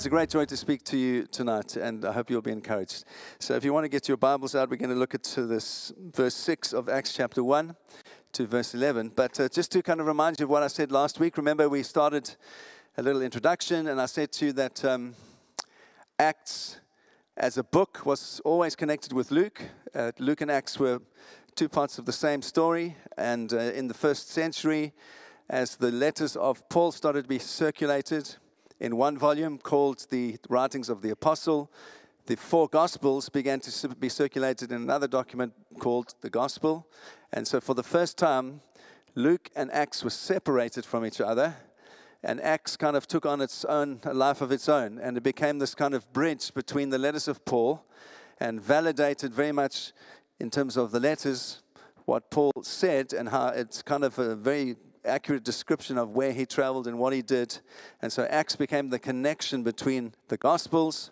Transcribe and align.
It's 0.00 0.06
a 0.06 0.08
great 0.08 0.30
joy 0.30 0.46
to 0.46 0.56
speak 0.56 0.82
to 0.84 0.96
you 0.96 1.26
tonight, 1.26 1.76
and 1.76 2.06
I 2.06 2.12
hope 2.12 2.30
you'll 2.30 2.40
be 2.40 2.52
encouraged. 2.52 3.04
So, 3.38 3.54
if 3.54 3.66
you 3.66 3.74
want 3.74 3.84
to 3.84 3.88
get 3.90 4.08
your 4.08 4.16
Bibles 4.16 4.54
out, 4.54 4.70
we're 4.70 4.76
going 4.76 4.88
to 4.88 4.96
look 4.96 5.14
at 5.14 5.24
this 5.24 5.92
verse 5.98 6.34
6 6.36 6.72
of 6.72 6.88
Acts 6.88 7.12
chapter 7.12 7.44
1 7.44 7.76
to 8.32 8.46
verse 8.46 8.72
11. 8.72 9.12
But 9.14 9.38
uh, 9.38 9.50
just 9.50 9.70
to 9.72 9.82
kind 9.82 10.00
of 10.00 10.06
remind 10.06 10.40
you 10.40 10.44
of 10.44 10.50
what 10.50 10.62
I 10.62 10.68
said 10.68 10.90
last 10.90 11.20
week, 11.20 11.36
remember 11.36 11.68
we 11.68 11.82
started 11.82 12.34
a 12.96 13.02
little 13.02 13.20
introduction, 13.20 13.88
and 13.88 14.00
I 14.00 14.06
said 14.06 14.32
to 14.32 14.46
you 14.46 14.52
that 14.54 14.82
um, 14.86 15.16
Acts 16.18 16.80
as 17.36 17.58
a 17.58 17.62
book 17.62 18.00
was 18.06 18.40
always 18.42 18.74
connected 18.74 19.12
with 19.12 19.30
Luke. 19.30 19.60
Uh, 19.94 20.12
Luke 20.18 20.40
and 20.40 20.50
Acts 20.50 20.78
were 20.78 21.02
two 21.56 21.68
parts 21.68 21.98
of 21.98 22.06
the 22.06 22.12
same 22.12 22.40
story, 22.40 22.96
and 23.18 23.52
uh, 23.52 23.58
in 23.58 23.86
the 23.86 23.92
first 23.92 24.30
century, 24.30 24.94
as 25.50 25.76
the 25.76 25.92
letters 25.92 26.36
of 26.36 26.66
Paul 26.70 26.90
started 26.90 27.24
to 27.24 27.28
be 27.28 27.38
circulated, 27.38 28.36
in 28.80 28.96
one 28.96 29.18
volume 29.18 29.58
called 29.58 30.06
The 30.10 30.38
Writings 30.48 30.88
of 30.88 31.02
the 31.02 31.10
Apostle. 31.10 31.70
The 32.26 32.36
four 32.36 32.66
Gospels 32.66 33.28
began 33.28 33.60
to 33.60 33.88
be 33.88 34.08
circulated 34.08 34.72
in 34.72 34.82
another 34.82 35.06
document 35.06 35.52
called 35.78 36.14
the 36.22 36.30
Gospel. 36.30 36.86
And 37.32 37.46
so, 37.46 37.60
for 37.60 37.74
the 37.74 37.82
first 37.82 38.16
time, 38.16 38.62
Luke 39.14 39.50
and 39.54 39.70
Acts 39.72 40.02
were 40.02 40.10
separated 40.10 40.86
from 40.86 41.04
each 41.04 41.20
other. 41.20 41.56
And 42.22 42.40
Acts 42.40 42.76
kind 42.76 42.96
of 42.96 43.06
took 43.06 43.26
on 43.26 43.40
its 43.40 43.64
own 43.64 44.00
a 44.04 44.14
life 44.14 44.40
of 44.40 44.52
its 44.52 44.68
own. 44.68 44.98
And 44.98 45.16
it 45.16 45.22
became 45.22 45.58
this 45.58 45.74
kind 45.74 45.94
of 45.94 46.10
bridge 46.12 46.52
between 46.54 46.90
the 46.90 46.98
letters 46.98 47.28
of 47.28 47.44
Paul 47.44 47.84
and 48.38 48.60
validated 48.60 49.34
very 49.34 49.52
much 49.52 49.92
in 50.38 50.50
terms 50.50 50.76
of 50.76 50.90
the 50.90 51.00
letters 51.00 51.62
what 52.06 52.30
Paul 52.30 52.52
said 52.62 53.12
and 53.12 53.28
how 53.28 53.48
it's 53.48 53.82
kind 53.82 54.04
of 54.04 54.18
a 54.18 54.34
very 54.34 54.76
accurate 55.04 55.44
description 55.44 55.98
of 55.98 56.10
where 56.10 56.32
he 56.32 56.46
traveled 56.46 56.86
and 56.86 56.98
what 56.98 57.12
he 57.12 57.22
did. 57.22 57.58
And 58.02 58.12
so 58.12 58.24
Acts 58.24 58.56
became 58.56 58.90
the 58.90 58.98
connection 58.98 59.62
between 59.62 60.14
the 60.28 60.36
Gospels 60.36 61.10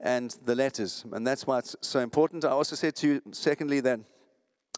and 0.00 0.36
the 0.44 0.54
letters. 0.54 1.04
And 1.12 1.26
that's 1.26 1.46
why 1.46 1.58
it's 1.58 1.76
so 1.80 2.00
important. 2.00 2.44
I 2.44 2.50
also 2.50 2.76
said 2.76 2.94
to 2.96 3.08
you, 3.08 3.22
secondly, 3.32 3.80
that 3.80 4.00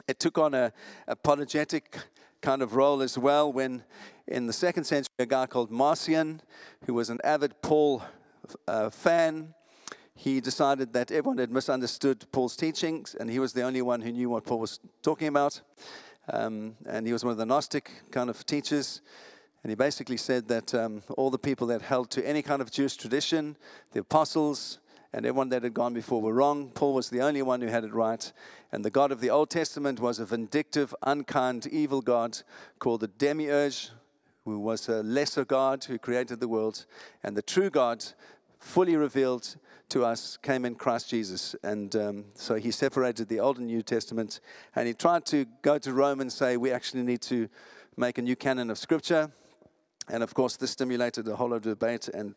it 0.09 0.19
took 0.19 0.39
on 0.39 0.55
a 0.55 0.73
apologetic 1.07 1.99
kind 2.41 2.63
of 2.63 2.75
role 2.75 3.03
as 3.03 3.19
well 3.19 3.53
when 3.53 3.85
in 4.27 4.47
the 4.47 4.53
second 4.53 4.85
century 4.85 5.09
a 5.19 5.27
guy 5.27 5.47
called 5.47 5.71
Marcion 5.71 6.41
who 6.87 6.95
was 6.95 7.11
an 7.11 7.19
avid 7.23 7.61
paul 7.61 8.03
uh, 8.67 8.89
fan 8.89 9.55
he 10.15 10.41
decided 10.41 10.93
that 10.95 11.11
everyone 11.11 11.37
had 11.37 11.51
misunderstood 11.51 12.25
paul's 12.33 12.57
teachings 12.57 13.15
and 13.15 13.29
he 13.29 13.39
was 13.39 13.53
the 13.53 13.63
only 13.63 13.83
one 13.83 14.01
who 14.01 14.11
knew 14.11 14.31
what 14.31 14.45
paul 14.45 14.59
was 14.59 14.81
talking 15.03 15.29
about 15.29 15.61
um, 16.29 16.77
and 16.87 17.07
he 17.07 17.13
was 17.13 17.25
one 17.25 17.33
of 17.33 17.39
the 17.39 17.47
Gnostic 17.47 17.91
kind 18.11 18.31
of 18.31 18.45
teachers. 18.47 19.01
And 19.63 19.71
he 19.71 19.75
basically 19.75 20.17
said 20.17 20.49
that 20.49 20.75
um, 20.75 21.03
all 21.17 21.31
the 21.31 21.39
people 21.39 21.67
that 21.69 21.83
held 21.83 22.11
to 22.13 22.27
any 22.27 22.43
kind 22.43 22.63
of 22.63 22.71
Jewish 22.71 22.97
tradition, 22.97 23.57
the 23.93 24.01
apostles, 24.01 24.79
and 25.13 25.27
everyone 25.27 25.49
that 25.49 25.65
had 25.65 25.75
gone 25.75 25.93
before 25.93 26.23
were 26.23 26.33
wrong. 26.33 26.71
Paul 26.71 26.95
was 26.95 27.11
the 27.11 27.21
only 27.21 27.43
one 27.43 27.61
who 27.61 27.67
had 27.67 27.85
it 27.85 27.93
right. 27.93 28.33
And 28.73 28.85
the 28.85 28.91
God 28.91 29.11
of 29.11 29.21
the 29.21 29.31
Old 29.31 29.51
Testament 29.51 29.99
was 29.99 30.19
a 30.19 30.25
vindictive, 30.25 30.95
unkind, 31.03 31.67
evil 31.67 32.01
God 32.01 32.39
called 32.79 33.01
the 33.01 33.09
Demiurge, 33.09 33.91
who 34.45 34.59
was 34.59 34.89
a 34.89 35.03
lesser 35.03 35.45
God 35.45 35.85
who 35.85 35.99
created 35.99 36.41
the 36.41 36.49
world. 36.49 36.87
And 37.25 37.37
the 37.37 37.43
true 37.43 37.71
God, 37.71 38.05
fully 38.61 38.97
revealed, 38.97 39.57
to 39.91 40.05
us 40.05 40.37
came 40.37 40.65
in 40.65 40.75
Christ 40.75 41.11
Jesus. 41.11 41.55
And 41.63 41.95
um, 41.97 42.25
so 42.35 42.55
he 42.55 42.71
separated 42.71 43.29
the 43.29 43.41
Old 43.41 43.59
and 43.59 43.67
New 43.67 43.83
Testament. 43.83 44.41
And 44.75 44.87
he 44.87 44.95
tried 44.95 45.27
to 45.27 45.47
go 45.63 45.79
to 45.79 45.93
Rome 45.93 46.21
and 46.21 46.33
say, 46.33 46.57
we 46.57 46.73
actually 46.73 47.03
need 47.03 47.23
to 47.23 47.49
make 47.97 48.19
a 48.19 48.23
new 48.23 48.37
canon 48.37 48.71
of 48.71 48.79
Scripture. 48.79 49.31
And 50.09 50.23
of 50.23 50.35
course, 50.35 50.57
this 50.57 50.71
stimulated 50.71 51.29
a 51.29 51.37
whole 51.37 51.51
lot 51.51 51.57
of 51.57 51.63
debate 51.63 52.09
and 52.09 52.35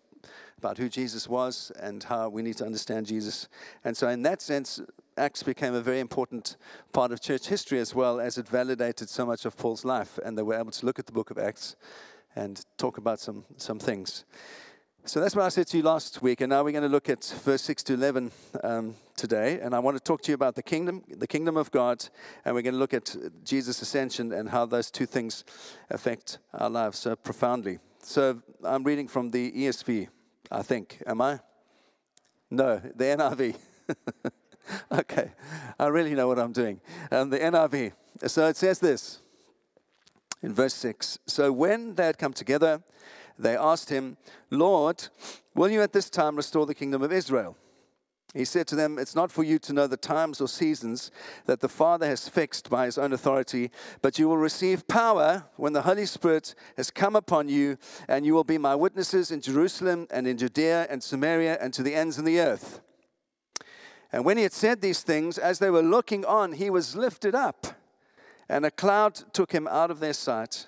about 0.58 0.78
who 0.78 0.88
Jesus 0.90 1.28
was 1.28 1.72
and 1.80 2.04
how 2.04 2.30
we 2.30 2.42
need 2.42 2.58
to 2.58 2.66
understand 2.66 3.08
Jesus. 3.08 3.48
And 3.84 3.96
so, 3.96 4.08
in 4.08 4.22
that 4.24 4.42
sense, 4.42 4.80
Acts 5.18 5.44
became 5.44 5.74
a 5.74 5.82
very 5.82 6.00
important 6.00 6.58
part 6.92 7.12
of 7.12 7.22
church 7.22 7.48
history 7.48 7.80
as 7.80 7.94
well 7.94 8.20
as 8.20 8.38
it 8.38 8.48
validated 8.48 9.10
so 9.10 9.26
much 9.26 9.46
of 9.46 9.58
Paul's 9.58 9.86
life. 9.86 10.18
And 10.24 10.38
they 10.38 10.42
were 10.42 10.56
able 10.56 10.72
to 10.72 10.86
look 10.86 11.00
at 11.00 11.06
the 11.06 11.12
book 11.12 11.30
of 11.32 11.38
Acts 11.38 11.76
and 12.36 12.64
talk 12.78 12.98
about 12.98 13.20
some, 13.20 13.46
some 13.58 13.80
things. 13.80 14.26
So 15.06 15.20
that's 15.20 15.36
what 15.36 15.44
I 15.44 15.50
said 15.50 15.68
to 15.68 15.78
you 15.78 15.84
last 15.84 16.22
week, 16.22 16.40
and 16.40 16.50
now 16.50 16.64
we're 16.64 16.72
going 16.72 16.84
to 16.84 16.88
look 16.90 17.10
at 17.10 17.26
verse 17.44 17.62
6 17.64 17.84
to 17.84 17.94
11 17.96 18.32
um, 18.64 18.96
today. 19.18 19.60
And 19.60 19.76
I 19.76 19.80
want 19.80 19.98
to 19.98 20.02
talk 20.02 20.22
to 20.22 20.32
you 20.32 20.36
about 20.36 20.56
the 20.56 20.64
kingdom, 20.64 21.04
the 21.10 21.28
kingdom 21.28 21.58
of 21.58 21.70
God, 21.72 22.08
and 22.46 22.56
we're 22.56 22.62
going 22.62 22.76
to 22.76 22.80
look 22.80 22.94
at 22.94 23.14
Jesus' 23.44 23.82
ascension 23.82 24.32
and 24.32 24.48
how 24.48 24.66
those 24.66 24.90
two 24.90 25.06
things 25.06 25.44
affect 25.90 26.38
our 26.54 26.70
lives 26.70 27.00
so 27.00 27.18
profoundly. 27.18 27.80
So 28.02 28.42
I'm 28.64 28.86
reading 28.86 29.10
from 29.10 29.32
the 29.32 29.52
ESV, 29.52 30.08
I 30.50 30.62
think. 30.62 31.04
Am 31.06 31.20
I? 31.20 31.42
No, 32.50 32.78
the 32.78 33.04
NIV. 33.04 33.56
okay, 35.00 35.34
I 35.80 35.88
really 35.88 36.16
know 36.16 36.30
what 36.30 36.40
I'm 36.40 36.54
doing. 36.54 36.80
Um, 37.12 37.30
the 37.30 37.40
NIV. 37.40 37.92
So 38.28 38.48
it 38.48 38.56
says 38.56 38.80
this 38.80 39.20
in 40.42 40.54
verse 40.54 40.76
6 40.76 41.20
So 41.28 41.52
when 41.52 41.96
they 41.96 42.06
had 42.06 42.18
come 42.18 42.32
together, 42.32 42.82
they 43.38 43.58
asked 43.58 43.90
him, 43.90 44.18
Lord, 44.50 45.08
will 45.56 45.70
you 45.70 45.82
at 45.82 45.94
this 45.94 46.10
time 46.10 46.36
restore 46.36 46.66
the 46.66 46.76
kingdom 46.76 47.02
of 47.02 47.12
Israel? 47.12 47.58
He 48.34 48.46
said 48.46 48.66
to 48.68 48.76
them, 48.76 48.98
It's 48.98 49.16
not 49.16 49.32
for 49.32 49.44
you 49.44 49.60
to 49.60 49.74
know 49.74 49.86
the 49.86 49.96
times 49.96 50.42
or 50.42 50.48
seasons 50.48 51.12
that 51.46 51.60
the 51.60 51.70
Father 51.70 52.08
has 52.08 52.28
fixed 52.28 52.68
by 52.68 52.86
his 52.86 52.98
own 52.98 53.14
authority, 53.14 53.70
but 54.02 54.18
you 54.18 54.28
will 54.28 54.38
receive 54.38 54.88
power 54.88 55.46
when 55.56 55.74
the 55.74 55.84
Holy 55.84 56.08
Spirit 56.08 56.56
has 56.76 56.90
come 56.90 57.16
upon 57.16 57.48
you, 57.48 57.78
and 58.08 58.26
you 58.26 58.34
will 58.34 58.44
be 58.44 58.58
my 58.58 58.74
witnesses 58.74 59.30
in 59.30 59.40
Jerusalem 59.40 60.08
and 60.10 60.26
in 60.26 60.40
Judea 60.40 60.88
and 60.90 61.04
Samaria 61.04 61.60
and 61.62 61.74
to 61.74 61.84
the 61.84 61.94
ends 61.94 62.18
of 62.18 62.26
the 62.26 62.40
earth. 62.40 62.82
And 64.12 64.26
when 64.26 64.38
he 64.38 64.44
had 64.44 64.54
said 64.54 64.82
these 64.82 65.02
things, 65.02 65.38
as 65.38 65.60
they 65.60 65.70
were 65.70 65.84
looking 65.84 66.26
on, 66.26 66.54
he 66.54 66.72
was 66.72 66.96
lifted 66.96 67.36
up, 67.36 67.68
and 68.50 68.66
a 68.66 68.72
cloud 68.72 69.16
took 69.34 69.52
him 69.52 69.68
out 69.68 69.92
of 69.92 70.00
their 70.00 70.14
sight. 70.14 70.68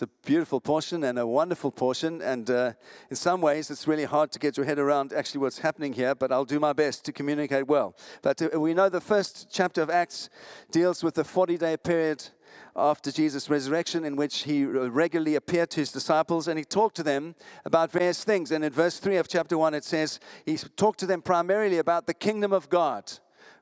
It's 0.00 0.10
a 0.10 0.26
beautiful 0.26 0.62
portion 0.62 1.04
and 1.04 1.18
a 1.18 1.26
wonderful 1.26 1.70
portion. 1.70 2.22
And 2.22 2.48
uh, 2.48 2.72
in 3.10 3.16
some 3.16 3.42
ways, 3.42 3.70
it's 3.70 3.86
really 3.86 4.06
hard 4.06 4.32
to 4.32 4.38
get 4.38 4.56
your 4.56 4.64
head 4.64 4.78
around 4.78 5.12
actually 5.12 5.42
what's 5.42 5.58
happening 5.58 5.92
here, 5.92 6.14
but 6.14 6.32
I'll 6.32 6.46
do 6.46 6.58
my 6.58 6.72
best 6.72 7.04
to 7.04 7.12
communicate 7.12 7.66
well. 7.66 7.94
But 8.22 8.40
uh, 8.40 8.58
we 8.58 8.72
know 8.72 8.88
the 8.88 9.02
first 9.02 9.48
chapter 9.52 9.82
of 9.82 9.90
Acts 9.90 10.30
deals 10.70 11.04
with 11.04 11.16
the 11.16 11.24
40 11.24 11.58
day 11.58 11.76
period 11.76 12.26
after 12.74 13.12
Jesus' 13.12 13.50
resurrection, 13.50 14.06
in 14.06 14.16
which 14.16 14.44
he 14.44 14.64
regularly 14.64 15.34
appeared 15.34 15.68
to 15.72 15.80
his 15.80 15.92
disciples 15.92 16.48
and 16.48 16.58
he 16.58 16.64
talked 16.64 16.96
to 16.96 17.02
them 17.02 17.34
about 17.66 17.92
various 17.92 18.24
things. 18.24 18.52
And 18.52 18.64
in 18.64 18.72
verse 18.72 19.00
3 19.00 19.18
of 19.18 19.28
chapter 19.28 19.58
1, 19.58 19.74
it 19.74 19.84
says 19.84 20.18
he 20.46 20.56
talked 20.56 21.00
to 21.00 21.06
them 21.06 21.20
primarily 21.20 21.76
about 21.76 22.06
the 22.06 22.14
kingdom 22.14 22.54
of 22.54 22.70
God 22.70 23.12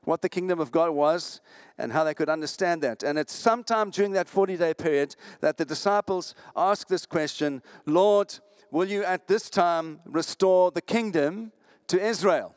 what 0.09 0.23
the 0.23 0.27
kingdom 0.27 0.59
of 0.59 0.71
God 0.71 0.89
was 0.89 1.39
and 1.77 1.91
how 1.91 2.03
they 2.03 2.15
could 2.15 2.29
understand 2.29 2.81
that. 2.81 3.03
And 3.03 3.19
it's 3.19 3.31
sometime 3.31 3.91
during 3.91 4.13
that 4.13 4.27
40 4.27 4.57
day 4.57 4.73
period 4.73 5.15
that 5.41 5.57
the 5.57 5.65
disciples 5.65 6.33
ask 6.55 6.87
this 6.87 7.05
question 7.05 7.61
Lord, 7.85 8.39
will 8.71 8.87
you 8.87 9.03
at 9.03 9.27
this 9.27 9.51
time 9.51 9.99
restore 10.05 10.71
the 10.71 10.81
kingdom 10.81 11.51
to 11.87 12.03
Israel? 12.03 12.55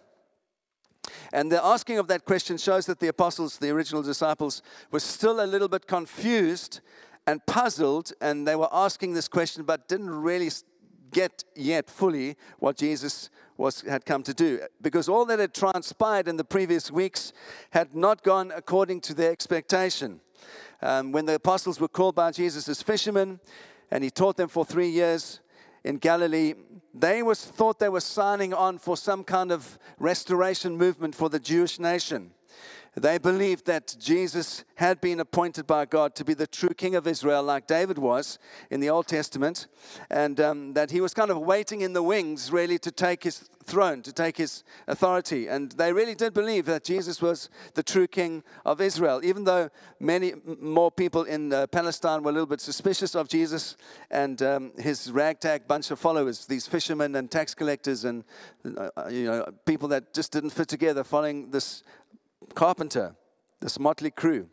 And 1.31 1.53
the 1.53 1.63
asking 1.63 1.99
of 1.99 2.09
that 2.09 2.25
question 2.25 2.57
shows 2.57 2.87
that 2.87 3.01
the 3.01 3.09
apostles, 3.09 3.59
the 3.59 3.69
original 3.69 4.03
disciples, 4.03 4.63
were 4.91 5.01
still 5.01 5.45
a 5.45 5.47
little 5.47 5.69
bit 5.69 5.87
confused 5.87 6.81
and 7.27 7.45
puzzled, 7.47 8.13
and 8.23 8.49
they 8.49 8.57
were 8.57 8.69
asking 8.73 9.13
this 9.13 9.29
question 9.29 9.65
but 9.65 9.89
didn't 9.89 10.11
really 10.11 10.49
get 11.13 11.45
yet 11.55 11.89
fully 11.89 12.37
what 12.59 12.77
Jesus 12.77 13.31
was, 13.57 13.83
had 13.83 14.05
come 14.05 14.23
to 14.25 14.35
do. 14.35 14.61
Because 14.81 15.09
all 15.09 15.25
that 15.27 15.39
had 15.39 15.55
transpired 15.55 16.29
in 16.29 16.37
the 16.37 16.45
previous 16.45 16.91
weeks 16.91 17.33
had 17.71 17.95
not 17.95 18.23
gone 18.23 18.53
according 18.55 19.01
to 19.03 19.15
their 19.15 19.31
expectation. 19.31 20.21
Um, 20.81 21.13
when 21.13 21.27
the 21.27 21.35
apostles 21.37 21.79
were 21.79 21.89
called 21.89 22.15
by 22.15 22.33
Jesus 22.33 22.69
as 22.69 22.83
fishermen, 22.83 23.39
and 23.91 24.03
he 24.03 24.11
taught 24.11 24.37
them 24.37 24.49
for 24.49 24.65
three 24.65 24.89
years 24.89 25.41
in 25.85 25.99
Galilee, 25.99 26.55
they 26.95 27.23
was, 27.23 27.45
thought 27.45 27.79
they 27.79 27.89
were 27.89 28.01
signing 28.01 28.53
on 28.55 28.79
for 28.79 28.97
some 28.97 29.23
kind 29.23 29.53
of 29.53 29.79
restoration 29.99 30.77
movement 30.77 31.15
for 31.15 31.29
the 31.29 31.39
Jewish 31.39 31.79
nation. 31.79 32.33
They 32.95 33.17
believed 33.17 33.65
that 33.67 33.97
Jesus 33.99 34.65
had 34.75 35.01
been 35.01 35.21
appointed 35.21 35.67
by 35.67 35.87
God 35.87 36.15
to 36.17 36.25
be 36.25 36.35
the 36.35 36.47
true 36.47 36.75
king 36.77 36.95
of 36.95 37.07
Israel, 37.07 37.43
like 37.43 37.67
David 37.67 37.97
was 37.97 38.39
in 38.71 38.81
the 38.81 38.91
Old 38.91 39.07
Testament, 39.07 39.67
and 40.11 40.39
um, 40.39 40.75
that 40.75 40.91
he 40.91 41.01
was 41.01 41.15
kind 41.15 41.31
of 41.31 41.39
waiting 41.39 41.81
in 41.81 41.95
the 41.95 42.03
wings, 42.03 42.53
really, 42.53 42.79
to 42.81 42.91
take 42.91 43.25
his 43.25 43.49
throne, 43.65 44.03
to 44.03 44.13
take 44.13 44.37
his 44.37 44.63
authority. 44.89 45.47
And 45.47 45.73
they 45.73 45.93
really 45.93 46.15
did 46.15 46.35
believe 46.35 46.67
that 46.67 46.85
Jesus 46.85 47.23
was 47.23 47.49
the 47.75 47.83
true 47.83 48.07
king 48.07 48.43
of 48.67 48.81
Israel, 48.81 49.21
even 49.25 49.45
though 49.45 49.71
many 49.99 50.35
more 50.61 50.91
people 50.91 51.23
in 51.23 51.53
uh, 51.53 51.67
Palestine 51.69 52.23
were 52.23 52.31
a 52.31 52.35
little 52.35 52.47
bit 52.47 52.61
suspicious 52.61 53.15
of 53.15 53.29
Jesus 53.29 53.77
and 54.11 54.43
um, 54.43 54.73
his 54.79 55.11
ragtag 55.11 55.67
bunch 55.67 55.91
of 55.91 55.99
followers, 55.99 56.47
these 56.47 56.67
fishermen 56.67 57.15
and 57.17 57.31
tax 57.31 57.55
collectors 57.55 58.05
and 58.05 58.25
uh, 58.77 58.91
you 59.11 59.25
know 59.25 59.47
people 59.65 59.89
that 59.89 60.13
just 60.13 60.33
didn't 60.33 60.51
fit 60.51 60.69
together, 60.69 61.05
following 61.05 61.51
this 61.51 61.83
carpenter, 62.53 63.17
this 63.61 63.79
motley 63.79 64.11
crew. 64.11 64.49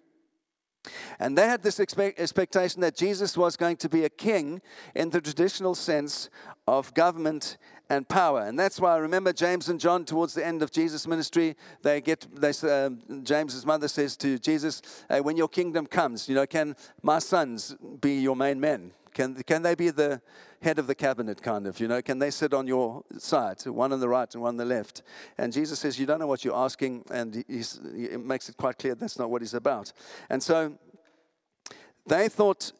And 1.20 1.38
they 1.38 1.48
had 1.48 1.62
this 1.62 1.80
expect- 1.80 2.20
expectation 2.20 2.82
that 2.82 2.96
Jesus 2.96 3.38
was 3.38 3.58
going 3.58 3.78
to 3.78 3.90
be 3.90 4.06
a 4.06 4.10
king 4.10 4.62
in 4.96 5.10
the 5.10 5.20
traditional 5.20 5.76
sense 5.76 6.30
of 6.68 6.94
government 6.94 7.58
and 7.90 8.08
power. 8.08 8.42
And 8.42 8.58
that's 8.58 8.80
why 8.80 8.94
I 8.94 8.98
remember 8.98 9.34
James 9.34 9.68
and 9.68 9.80
John 9.80 10.06
towards 10.06 10.34
the 10.34 10.46
end 10.46 10.62
of 10.62 10.72
Jesus' 10.72 11.08
ministry, 11.08 11.56
they 11.82 12.02
get, 12.02 12.28
they, 12.34 12.54
uh, 12.64 12.92
James's 13.24 13.66
mother 13.66 13.88
says 13.88 14.16
to 14.18 14.38
Jesus, 14.38 14.82
hey, 15.10 15.22
when 15.22 15.38
your 15.38 15.48
kingdom 15.48 15.86
comes, 15.86 16.30
you 16.30 16.36
know, 16.36 16.46
can 16.46 16.76
my 17.02 17.20
sons 17.20 17.76
be 18.00 18.20
your 18.20 18.36
main 18.36 18.60
men? 18.60 18.92
Can, 19.14 19.36
can 19.44 19.64
they 19.64 19.76
be 19.76 19.90
the 19.90 20.22
head 20.62 20.80
of 20.80 20.88
the 20.88 20.96
cabinet, 20.96 21.42
kind 21.42 21.68
of? 21.68 21.80
You 21.80 21.88
know, 21.88 22.02
can 22.02 22.20
they 22.20 22.32
sit 22.32 22.54
on 22.54 22.68
your 22.68 23.04
side, 23.18 23.66
one 23.66 23.94
on 23.94 24.00
the 24.00 24.10
right 24.10 24.34
and 24.34 24.42
one 24.42 24.50
on 24.50 24.58
the 24.58 24.66
left? 24.66 25.04
And 25.38 25.54
Jesus 25.54 25.80
says, 25.80 26.00
You 26.00 26.06
don't 26.06 26.20
know 26.20 26.28
what 26.28 26.44
you're 26.44 26.56
asking, 26.56 27.06
and 27.12 27.44
he 27.48 28.18
makes 28.18 28.50
it 28.50 28.58
quite 28.58 28.78
clear 28.78 28.96
that's 28.96 29.20
not 29.20 29.30
what 29.30 29.42
he's 29.42 29.54
about. 29.54 29.94
And 30.30 30.42
so 30.42 30.74
they 32.06 32.30
thought 32.30 32.72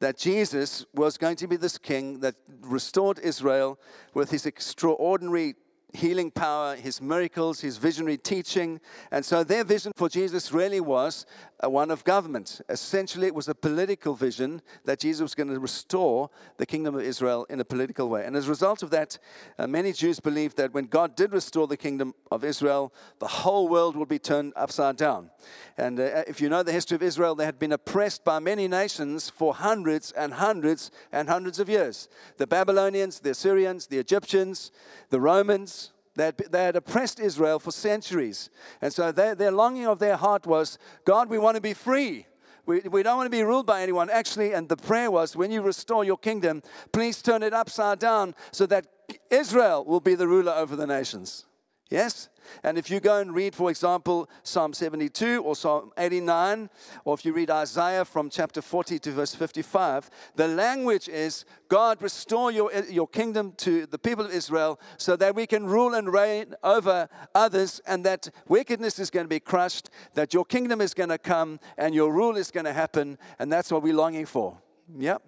that 0.00 0.18
Jesus 0.18 0.84
was 0.94 1.16
going 1.16 1.36
to 1.36 1.46
be 1.46 1.56
this 1.56 1.78
king 1.78 2.20
that 2.20 2.34
restored 2.60 3.18
Israel 3.20 3.78
with 4.12 4.30
his 4.30 4.44
extraordinary 4.44 5.54
healing 5.94 6.30
power, 6.30 6.76
his 6.76 7.00
miracles, 7.00 7.60
his 7.60 7.76
visionary 7.76 8.16
teaching. 8.18 8.80
And 9.10 9.24
so 9.24 9.44
their 9.44 9.64
vision 9.64 9.92
for 9.96 10.08
Jesus 10.08 10.52
really 10.52 10.80
was 10.80 11.24
one 11.62 11.90
of 11.90 12.04
government. 12.04 12.60
Essentially, 12.68 13.26
it 13.26 13.34
was 13.34 13.48
a 13.48 13.54
political 13.54 14.14
vision 14.14 14.60
that 14.84 15.00
Jesus 15.00 15.22
was 15.22 15.34
going 15.34 15.48
to 15.48 15.58
restore 15.58 16.30
the 16.58 16.66
kingdom 16.66 16.94
of 16.94 17.02
Israel 17.02 17.46
in 17.48 17.60
a 17.60 17.64
political 17.64 18.08
way. 18.08 18.24
And 18.24 18.36
as 18.36 18.46
a 18.46 18.50
result 18.50 18.82
of 18.82 18.90
that, 18.90 19.18
uh, 19.58 19.66
many 19.66 19.92
Jews 19.92 20.20
believed 20.20 20.56
that 20.56 20.74
when 20.74 20.86
God 20.86 21.16
did 21.16 21.32
restore 21.32 21.66
the 21.66 21.76
kingdom 21.76 22.14
of 22.30 22.44
Israel, 22.44 22.92
the 23.20 23.28
whole 23.28 23.68
world 23.68 23.96
would 23.96 24.08
be 24.08 24.18
turned 24.18 24.52
upside 24.56 24.96
down. 24.96 25.30
And 25.78 25.98
uh, 26.00 26.24
if 26.26 26.40
you 26.40 26.48
know 26.48 26.62
the 26.62 26.72
history 26.72 26.96
of 26.96 27.02
Israel, 27.02 27.34
they 27.34 27.44
had 27.44 27.58
been 27.58 27.72
oppressed 27.72 28.24
by 28.24 28.38
many 28.40 28.68
nations 28.68 29.30
for 29.30 29.54
hundreds 29.54 30.12
and 30.12 30.34
hundreds 30.34 30.90
and 31.12 31.28
hundreds 31.28 31.58
of 31.58 31.68
years 31.68 32.08
the 32.36 32.46
Babylonians, 32.46 33.20
the 33.20 33.30
Assyrians, 33.30 33.86
the 33.86 33.98
Egyptians, 33.98 34.70
the 35.10 35.20
Romans. 35.20 35.83
They 36.16 36.26
had, 36.26 36.36
they 36.36 36.64
had 36.64 36.76
oppressed 36.76 37.18
Israel 37.18 37.58
for 37.58 37.72
centuries. 37.72 38.50
And 38.80 38.92
so 38.92 39.10
they, 39.10 39.34
their 39.34 39.50
longing 39.50 39.86
of 39.86 39.98
their 39.98 40.16
heart 40.16 40.46
was 40.46 40.78
God, 41.04 41.28
we 41.28 41.38
want 41.38 41.56
to 41.56 41.60
be 41.60 41.74
free. 41.74 42.26
We, 42.66 42.80
we 42.80 43.02
don't 43.02 43.16
want 43.16 43.26
to 43.26 43.36
be 43.36 43.42
ruled 43.42 43.66
by 43.66 43.82
anyone. 43.82 44.08
Actually, 44.08 44.52
and 44.52 44.68
the 44.68 44.76
prayer 44.76 45.10
was 45.10 45.36
when 45.36 45.50
you 45.50 45.60
restore 45.60 46.04
your 46.04 46.16
kingdom, 46.16 46.62
please 46.92 47.20
turn 47.20 47.42
it 47.42 47.52
upside 47.52 47.98
down 47.98 48.34
so 48.52 48.64
that 48.66 48.86
Israel 49.30 49.84
will 49.84 50.00
be 50.00 50.14
the 50.14 50.26
ruler 50.26 50.52
over 50.52 50.76
the 50.76 50.86
nations. 50.86 51.44
Yes? 51.90 52.28
And 52.62 52.78
if 52.78 52.90
you 52.90 53.00
go 53.00 53.20
and 53.20 53.34
read, 53.34 53.54
for 53.54 53.70
example, 53.70 54.28
Psalm 54.42 54.72
72 54.72 55.42
or 55.42 55.54
Psalm 55.54 55.92
89, 55.96 56.70
or 57.04 57.14
if 57.14 57.24
you 57.24 57.32
read 57.32 57.50
Isaiah 57.50 58.04
from 58.04 58.30
chapter 58.30 58.62
40 58.62 58.98
to 59.00 59.12
verse 59.12 59.34
55, 59.34 60.10
the 60.34 60.48
language 60.48 61.08
is 61.08 61.44
God, 61.68 62.00
restore 62.02 62.50
your, 62.50 62.72
your 62.90 63.08
kingdom 63.08 63.52
to 63.58 63.86
the 63.86 63.98
people 63.98 64.24
of 64.24 64.32
Israel 64.32 64.80
so 64.96 65.16
that 65.16 65.34
we 65.34 65.46
can 65.46 65.66
rule 65.66 65.94
and 65.94 66.12
reign 66.12 66.54
over 66.62 67.08
others 67.34 67.80
and 67.86 68.04
that 68.04 68.30
wickedness 68.48 68.98
is 68.98 69.10
going 69.10 69.24
to 69.24 69.28
be 69.28 69.40
crushed, 69.40 69.90
that 70.14 70.32
your 70.32 70.44
kingdom 70.44 70.80
is 70.80 70.94
going 70.94 71.10
to 71.10 71.18
come 71.18 71.60
and 71.76 71.94
your 71.94 72.12
rule 72.12 72.36
is 72.36 72.50
going 72.50 72.66
to 72.66 72.72
happen. 72.72 73.18
And 73.38 73.52
that's 73.52 73.70
what 73.70 73.82
we're 73.82 73.94
longing 73.94 74.26
for. 74.26 74.58
Yep. 74.96 75.22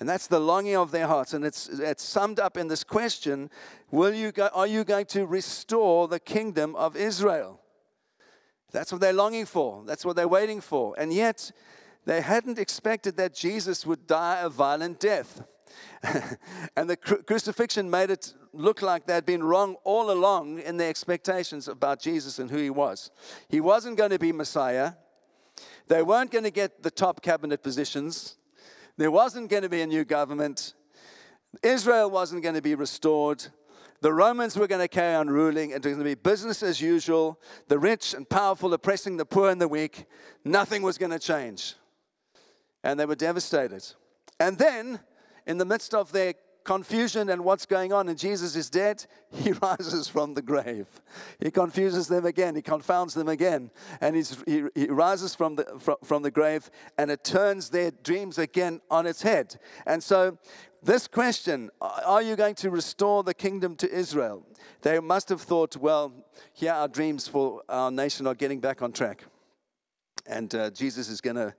And 0.00 0.08
that's 0.08 0.26
the 0.26 0.40
longing 0.40 0.76
of 0.76 0.90
their 0.90 1.06
hearts. 1.06 1.34
And 1.34 1.44
it's, 1.44 1.68
it's 1.68 2.02
summed 2.02 2.40
up 2.40 2.56
in 2.56 2.68
this 2.68 2.82
question 2.82 3.50
Will 3.90 4.14
you 4.14 4.32
go, 4.32 4.48
Are 4.54 4.66
you 4.66 4.82
going 4.82 5.06
to 5.06 5.26
restore 5.26 6.08
the 6.08 6.18
kingdom 6.18 6.74
of 6.74 6.96
Israel? 6.96 7.60
That's 8.72 8.92
what 8.92 9.00
they're 9.00 9.12
longing 9.12 9.46
for. 9.46 9.84
That's 9.84 10.04
what 10.04 10.16
they're 10.16 10.28
waiting 10.28 10.60
for. 10.60 10.94
And 10.98 11.12
yet, 11.12 11.52
they 12.06 12.20
hadn't 12.20 12.58
expected 12.58 13.16
that 13.18 13.34
Jesus 13.34 13.84
would 13.84 14.06
die 14.06 14.40
a 14.40 14.48
violent 14.48 15.00
death. 15.00 15.42
and 16.76 16.88
the 16.88 16.96
cru- 16.96 17.22
crucifixion 17.22 17.90
made 17.90 18.10
it 18.10 18.32
look 18.52 18.82
like 18.82 19.06
they'd 19.06 19.26
been 19.26 19.42
wrong 19.42 19.76
all 19.84 20.10
along 20.10 20.60
in 20.60 20.76
their 20.76 20.88
expectations 20.88 21.68
about 21.68 22.00
Jesus 22.00 22.38
and 22.38 22.50
who 22.50 22.58
he 22.58 22.70
was. 22.70 23.10
He 23.48 23.60
wasn't 23.60 23.96
going 23.96 24.10
to 24.10 24.18
be 24.18 24.32
Messiah. 24.32 24.92
They 25.88 26.02
weren't 26.02 26.30
going 26.30 26.44
to 26.44 26.50
get 26.50 26.82
the 26.82 26.90
top 26.90 27.22
cabinet 27.22 27.62
positions. 27.62 28.36
There 29.00 29.10
wasn't 29.10 29.48
going 29.48 29.62
to 29.62 29.70
be 29.70 29.80
a 29.80 29.86
new 29.86 30.04
government. 30.04 30.74
Israel 31.62 32.10
wasn't 32.10 32.42
going 32.42 32.54
to 32.54 32.60
be 32.60 32.74
restored. 32.74 33.46
The 34.02 34.12
Romans 34.12 34.58
were 34.58 34.66
going 34.66 34.82
to 34.82 34.88
carry 34.88 35.14
on 35.14 35.30
ruling. 35.30 35.70
It 35.70 35.76
was 35.76 35.94
going 35.94 36.00
to 36.00 36.04
be 36.04 36.14
business 36.16 36.62
as 36.62 36.82
usual. 36.82 37.40
The 37.68 37.78
rich 37.78 38.12
and 38.12 38.28
powerful 38.28 38.74
oppressing 38.74 39.16
the 39.16 39.24
poor 39.24 39.48
and 39.48 39.58
the 39.58 39.68
weak. 39.68 40.04
Nothing 40.44 40.82
was 40.82 40.98
going 40.98 41.12
to 41.12 41.18
change. 41.18 41.76
And 42.84 43.00
they 43.00 43.06
were 43.06 43.14
devastated. 43.14 43.90
And 44.38 44.58
then, 44.58 45.00
in 45.46 45.56
the 45.56 45.64
midst 45.64 45.94
of 45.94 46.12
their 46.12 46.34
confusion 46.70 47.30
and 47.30 47.44
what's 47.44 47.66
going 47.66 47.92
on, 47.92 48.08
and 48.08 48.16
Jesus 48.16 48.54
is 48.54 48.70
dead, 48.70 49.04
he 49.32 49.50
rises 49.50 50.06
from 50.06 50.34
the 50.34 50.42
grave. 50.42 50.86
He 51.40 51.50
confuses 51.50 52.06
them 52.06 52.24
again, 52.24 52.54
he 52.54 52.62
confounds 52.62 53.12
them 53.12 53.28
again, 53.28 53.72
and 54.00 54.14
he, 54.14 54.62
he 54.76 54.86
rises 54.86 55.34
from 55.34 55.56
the, 55.56 55.64
from, 55.80 55.96
from 56.04 56.22
the 56.22 56.30
grave, 56.30 56.70
and 56.96 57.10
it 57.10 57.24
turns 57.24 57.70
their 57.70 57.90
dreams 57.90 58.38
again 58.38 58.80
on 58.88 59.04
its 59.04 59.22
head. 59.22 59.58
And 59.84 60.00
so, 60.00 60.38
this 60.80 61.08
question, 61.08 61.70
are 61.80 62.22
you 62.22 62.36
going 62.36 62.54
to 62.56 62.70
restore 62.70 63.24
the 63.24 63.34
kingdom 63.34 63.74
to 63.76 63.92
Israel? 63.92 64.46
They 64.82 65.00
must 65.00 65.28
have 65.28 65.42
thought, 65.42 65.76
well, 65.76 66.12
here 66.52 66.72
our 66.72 66.86
dreams 66.86 67.26
for 67.26 67.62
our 67.68 67.90
nation 67.90 68.28
are 68.28 68.36
getting 68.36 68.60
back 68.60 68.80
on 68.80 68.92
track. 68.92 69.24
And 70.26 70.54
uh, 70.54 70.70
Jesus 70.70 71.08
is 71.08 71.20
going 71.20 71.36
to 71.36 71.54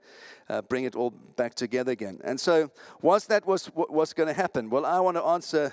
uh, 0.48 0.62
bring 0.62 0.84
it 0.84 0.94
all 0.94 1.10
back 1.10 1.54
together 1.54 1.92
again. 1.92 2.20
And 2.24 2.38
so, 2.38 2.70
was 3.00 3.26
that 3.26 3.46
was 3.46 3.66
what's 3.66 4.12
going 4.12 4.28
to 4.28 4.34
happen? 4.34 4.70
Well, 4.70 4.86
I 4.86 5.00
want 5.00 5.16
to 5.16 5.24
answer 5.24 5.72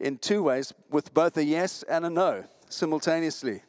in 0.00 0.18
two 0.18 0.42
ways 0.42 0.72
with 0.90 1.12
both 1.14 1.36
a 1.36 1.44
yes 1.44 1.82
and 1.84 2.04
a 2.04 2.10
no 2.10 2.44
simultaneously. 2.68 3.62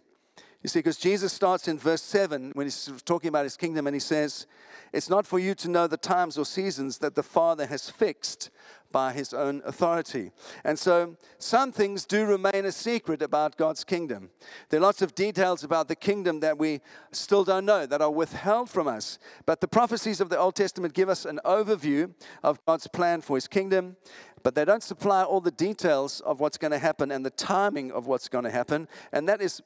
You 0.62 0.68
see, 0.68 0.80
because 0.80 0.98
Jesus 0.98 1.32
starts 1.32 1.70
in 1.70 1.78
verse 1.78 2.02
7 2.02 2.52
when 2.54 2.66
he's 2.66 2.92
talking 3.06 3.30
about 3.30 3.46
his 3.46 3.56
kingdom 3.56 3.88
and 3.88 3.96
he 3.96 4.00
says, 4.00 4.46
It's 4.92 5.10
not 5.10 5.26
for 5.26 5.40
you 5.40 5.56
to 5.56 5.70
know 5.70 5.88
the 5.88 5.96
times 5.96 6.38
or 6.38 6.46
seasons 6.46 6.98
that 6.98 7.16
the 7.16 7.24
Father 7.24 7.66
has 7.66 7.90
fixed 7.90 8.50
by 8.92 9.14
his 9.14 9.34
own 9.34 9.62
authority. 9.66 10.32
And 10.64 10.78
so 10.78 11.18
some 11.38 11.72
things 11.72 12.06
do 12.06 12.26
remain 12.26 12.66
a 12.66 12.72
secret 12.72 13.22
about 13.22 13.58
God's 13.58 13.84
kingdom. 13.84 14.30
There 14.70 14.80
are 14.80 14.84
lots 14.84 15.02
of 15.02 15.16
details 15.16 15.64
about 15.64 15.88
the 15.88 15.96
kingdom 15.96 16.40
that 16.40 16.58
we 16.58 16.82
still 17.12 17.44
don't 17.44 17.66
know, 17.66 17.86
that 17.86 18.02
are 18.02 18.12
withheld 18.12 18.70
from 18.70 18.88
us. 18.88 19.20
But 19.46 19.62
the 19.62 19.68
prophecies 19.68 20.22
of 20.22 20.30
the 20.30 20.38
Old 20.38 20.56
Testament 20.56 20.94
give 20.94 21.10
us 21.10 21.26
an 21.26 21.40
overview 21.46 22.14
of 22.44 22.64
God's 22.66 22.88
plan 22.88 23.22
for 23.22 23.38
his 23.38 23.48
kingdom 23.48 23.96
but 24.44 24.56
they 24.56 24.66
don't 24.66 24.84
supply 24.84 25.24
all 25.24 25.42
the 25.42 25.52
details 25.52 26.22
of 26.22 26.40
what's 26.40 26.58
going 26.58 26.72
to 26.72 26.80
happen 26.80 27.12
and 27.12 27.26
the 27.26 27.32
timing 27.32 27.92
of 27.92 28.08
what's 28.08 28.30
going 28.30 28.46
to 28.46 28.50
happen. 28.50 28.88
And 29.12 29.28
that 29.28 29.42
is 29.42 29.62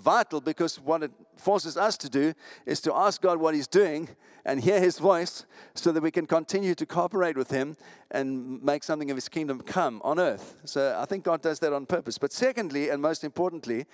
vital 0.00 0.40
because 0.40 0.80
what 0.80 1.02
it 1.02 1.10
forces 1.36 1.76
us 1.76 1.96
to 1.98 2.08
do 2.08 2.34
is 2.66 2.80
to 2.82 2.94
ask 2.94 3.20
God 3.20 3.38
what 3.38 3.54
He's 3.54 3.66
doing 3.66 4.08
and 4.44 4.60
hear 4.60 4.80
His 4.80 4.98
voice 4.98 5.44
so 5.74 5.92
that 5.92 6.02
we 6.02 6.10
can 6.10 6.26
continue 6.26 6.74
to 6.74 6.86
cooperate 6.86 7.36
with 7.36 7.50
Him 7.50 7.76
and 8.10 8.62
make 8.62 8.82
something 8.84 9.10
of 9.10 9.16
His 9.16 9.28
kingdom 9.28 9.60
come 9.60 10.00
on 10.04 10.18
earth. 10.18 10.56
So 10.64 10.96
I 10.98 11.04
think 11.04 11.24
God 11.24 11.42
does 11.42 11.58
that 11.60 11.72
on 11.72 11.86
purpose. 11.86 12.18
But 12.18 12.32
secondly, 12.32 12.90
and 12.90 13.00
most 13.00 13.24
importantly, 13.24 13.86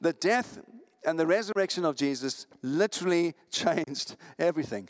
the 0.00 0.12
death 0.12 0.58
and 1.04 1.18
the 1.18 1.26
resurrection 1.26 1.84
of 1.84 1.96
Jesus 1.96 2.46
literally 2.62 3.34
changed 3.50 4.16
everything. 4.38 4.88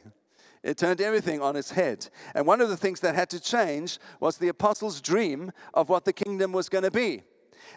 It 0.63 0.79
turned 0.79 1.01
everything 1.01 1.41
on 1.41 1.55
its 1.55 1.71
head. 1.71 2.09
And 2.35 2.45
one 2.45 2.61
of 2.61 2.69
the 2.69 2.77
things 2.77 2.99
that 3.01 3.15
had 3.15 3.31
to 3.31 3.39
change 3.39 3.99
was 4.19 4.37
the 4.37 4.49
apostles' 4.49 5.01
dream 5.01 5.53
of 5.75 5.89
what 5.89 6.05
the 6.05 6.13
kingdom 6.13 6.53
was 6.53 6.69
going 6.69 6.83
to 6.83 6.91
be. 6.91 7.23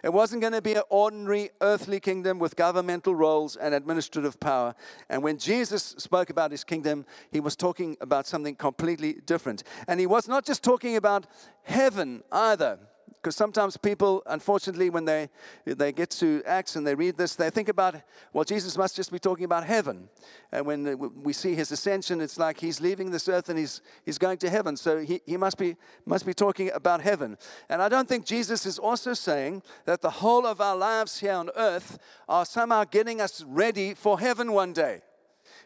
It 0.04 0.14
wasn't 0.14 0.42
going 0.42 0.54
to 0.54 0.62
be 0.62 0.74
an 0.74 0.84
ordinary 0.90 1.52
earthly 1.62 2.00
kingdom 2.00 2.40
with 2.40 2.56
governmental 2.56 3.16
roles 3.16 3.56
and 3.56 3.74
administrative 3.74 4.40
power. 4.40 4.76
And 5.10 5.24
when 5.24 5.38
Jesus 5.38 5.96
spoke 5.98 6.30
about 6.30 6.52
his 6.52 6.64
kingdom, 6.64 7.06
he 7.32 7.40
was 7.40 7.56
talking 7.56 7.98
about 8.02 8.28
something 8.28 8.56
completely 8.56 9.14
different. 9.26 9.64
And 9.88 10.00
he 10.00 10.08
was 10.08 10.28
not 10.28 10.46
just 10.46 10.64
talking 10.64 10.96
about 10.96 11.28
heaven 11.64 12.24
either. 12.32 12.80
Because 13.16 13.36
sometimes 13.36 13.78
people, 13.78 14.24
unfortunately, 14.26 14.90
when 14.90 15.06
they, 15.06 15.30
they 15.66 15.92
get 15.92 16.10
to 16.12 16.42
Acts 16.46 16.76
and 16.76 16.86
they 16.86 16.96
read 16.96 17.18
this, 17.18 17.36
they 17.36 17.50
think 17.50 17.70
about, 17.70 17.96
well, 18.34 18.44
Jesus 18.44 18.78
must 18.78 18.96
just 18.96 19.12
be 19.12 19.20
talking 19.20 19.46
about 19.46 19.66
heaven. 19.66 20.10
And 20.52 20.66
when 20.66 21.24
we 21.24 21.34
see 21.34 21.56
his 21.56 21.72
ascension, 21.72 22.22
it's 22.22 22.38
like 22.38 22.60
he's 22.60 22.80
leaving 22.80 23.12
this 23.12 23.28
earth 23.28 23.50
and 23.50 23.60
he's, 23.60 23.82
he's 24.06 24.18
going 24.18 24.38
to 24.40 24.50
heaven. 24.50 24.78
So 24.78 25.00
he, 25.00 25.22
he 25.26 25.38
must, 25.38 25.58
be, 25.58 25.76
must 26.06 26.26
be 26.26 26.34
talking 26.34 26.72
about 26.74 27.02
heaven. 27.02 27.38
And 27.70 27.82
I 27.82 27.90
don't 27.90 28.08
think 28.08 28.26
Jesus 28.26 28.66
is 28.66 28.80
also 28.80 29.14
saying 29.14 29.64
that 29.86 30.02
the 30.02 30.10
whole 30.10 30.46
of 30.46 30.62
our 30.62 30.76
lives 30.76 31.20
here 31.20 31.34
on 31.34 31.50
earth 31.56 32.00
are 32.28 32.46
somehow 32.46 32.84
getting 32.84 33.22
us 33.22 33.44
ready 33.48 33.94
for 33.94 34.20
heaven 34.20 34.54
one 34.54 34.74
day 34.74 35.02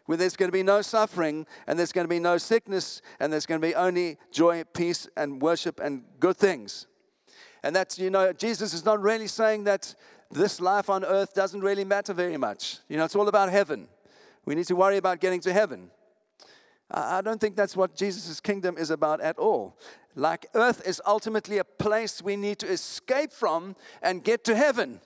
where 0.06 0.18
there's 0.18 0.36
going 0.36 0.50
to 0.50 0.54
be 0.54 0.64
no 0.64 0.82
suffering 0.82 1.46
and 1.68 1.80
there's 1.80 1.92
going 1.92 2.06
to 2.06 2.10
be 2.10 2.20
no 2.20 2.38
sickness 2.38 3.02
and 3.20 3.32
there's 3.32 3.46
going 3.46 3.60
to 3.62 3.66
be 3.66 3.76
only 3.76 4.18
joy, 4.32 4.64
peace, 4.74 5.08
and 5.16 5.42
worship 5.42 5.80
and 5.80 6.04
good 6.20 6.38
things. 6.38 6.88
And 7.63 7.75
that's, 7.75 7.98
you 7.98 8.10
know, 8.10 8.34
Jesus 8.34 8.74
is 8.74 8.84
not 8.84 9.01
really 9.01 9.27
saying 9.27 9.63
that 9.63 9.96
this 10.29 10.60
life 10.60 10.89
on 10.89 11.05
earth 11.05 11.34
doesn't 11.34 11.62
really 11.62 11.86
matter 11.86 12.13
very 12.13 12.38
much. 12.38 12.79
You 12.89 12.98
know, 12.98 13.05
it's 13.05 13.15
all 13.15 13.27
about 13.27 13.50
heaven. 13.50 13.88
We 14.46 14.55
need 14.55 14.67
to 14.67 14.75
worry 14.75 14.98
about 14.98 15.20
getting 15.22 15.39
to 15.41 15.53
heaven. 15.53 15.89
I 16.91 17.22
don't 17.22 17.39
think 17.39 17.55
that's 17.55 17.75
what 17.75 17.96
Jesus' 17.96 18.39
kingdom 18.39 18.77
is 18.77 18.89
about 18.89 19.22
at 19.22 19.38
all. 19.39 19.79
Like 20.15 20.46
earth 20.53 20.86
is 20.86 21.01
ultimately 21.08 21.58
a 21.58 21.63
place 21.63 22.22
we 22.22 22.36
need 22.36 22.60
to 22.60 22.67
escape 22.67 23.32
from 23.32 23.75
and 24.01 24.24
get 24.24 24.43
to 24.43 24.55
heaven. 24.55 25.00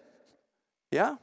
Yeah? 0.91 1.15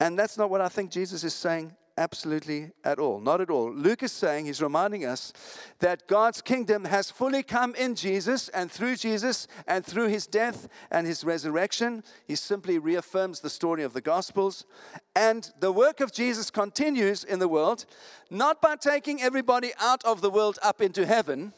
And 0.00 0.18
that's 0.18 0.38
not 0.38 0.48
what 0.48 0.60
I 0.60 0.68
think 0.68 0.90
Jesus 0.90 1.24
is 1.24 1.34
saying 1.34 1.74
Absolutely 1.98 2.70
at 2.84 2.98
all. 2.98 3.20
Not 3.20 3.42
at 3.42 3.50
all. 3.50 3.70
Luke 3.70 4.02
is 4.02 4.12
saying, 4.12 4.46
he's 4.46 4.62
reminding 4.62 5.04
us 5.04 5.32
that 5.80 6.08
God's 6.08 6.40
kingdom 6.40 6.86
has 6.86 7.10
fully 7.10 7.42
come 7.42 7.74
in 7.74 7.94
Jesus 7.94 8.48
and 8.48 8.70
through 8.70 8.96
Jesus 8.96 9.46
and 9.66 9.84
through 9.84 10.08
his 10.08 10.26
death 10.26 10.68
and 10.90 11.06
his 11.06 11.22
resurrection. 11.22 12.02
He 12.26 12.34
simply 12.34 12.78
reaffirms 12.78 13.40
the 13.40 13.50
story 13.50 13.82
of 13.82 13.92
the 13.92 14.00
Gospels. 14.00 14.64
And 15.14 15.50
the 15.60 15.70
work 15.70 16.00
of 16.00 16.12
Jesus 16.12 16.50
continues 16.50 17.24
in 17.24 17.40
the 17.40 17.48
world, 17.48 17.84
not 18.30 18.62
by 18.62 18.76
taking 18.76 19.20
everybody 19.20 19.72
out 19.78 20.02
of 20.04 20.22
the 20.22 20.30
world 20.30 20.58
up 20.62 20.80
into 20.80 21.04
heaven 21.04 21.52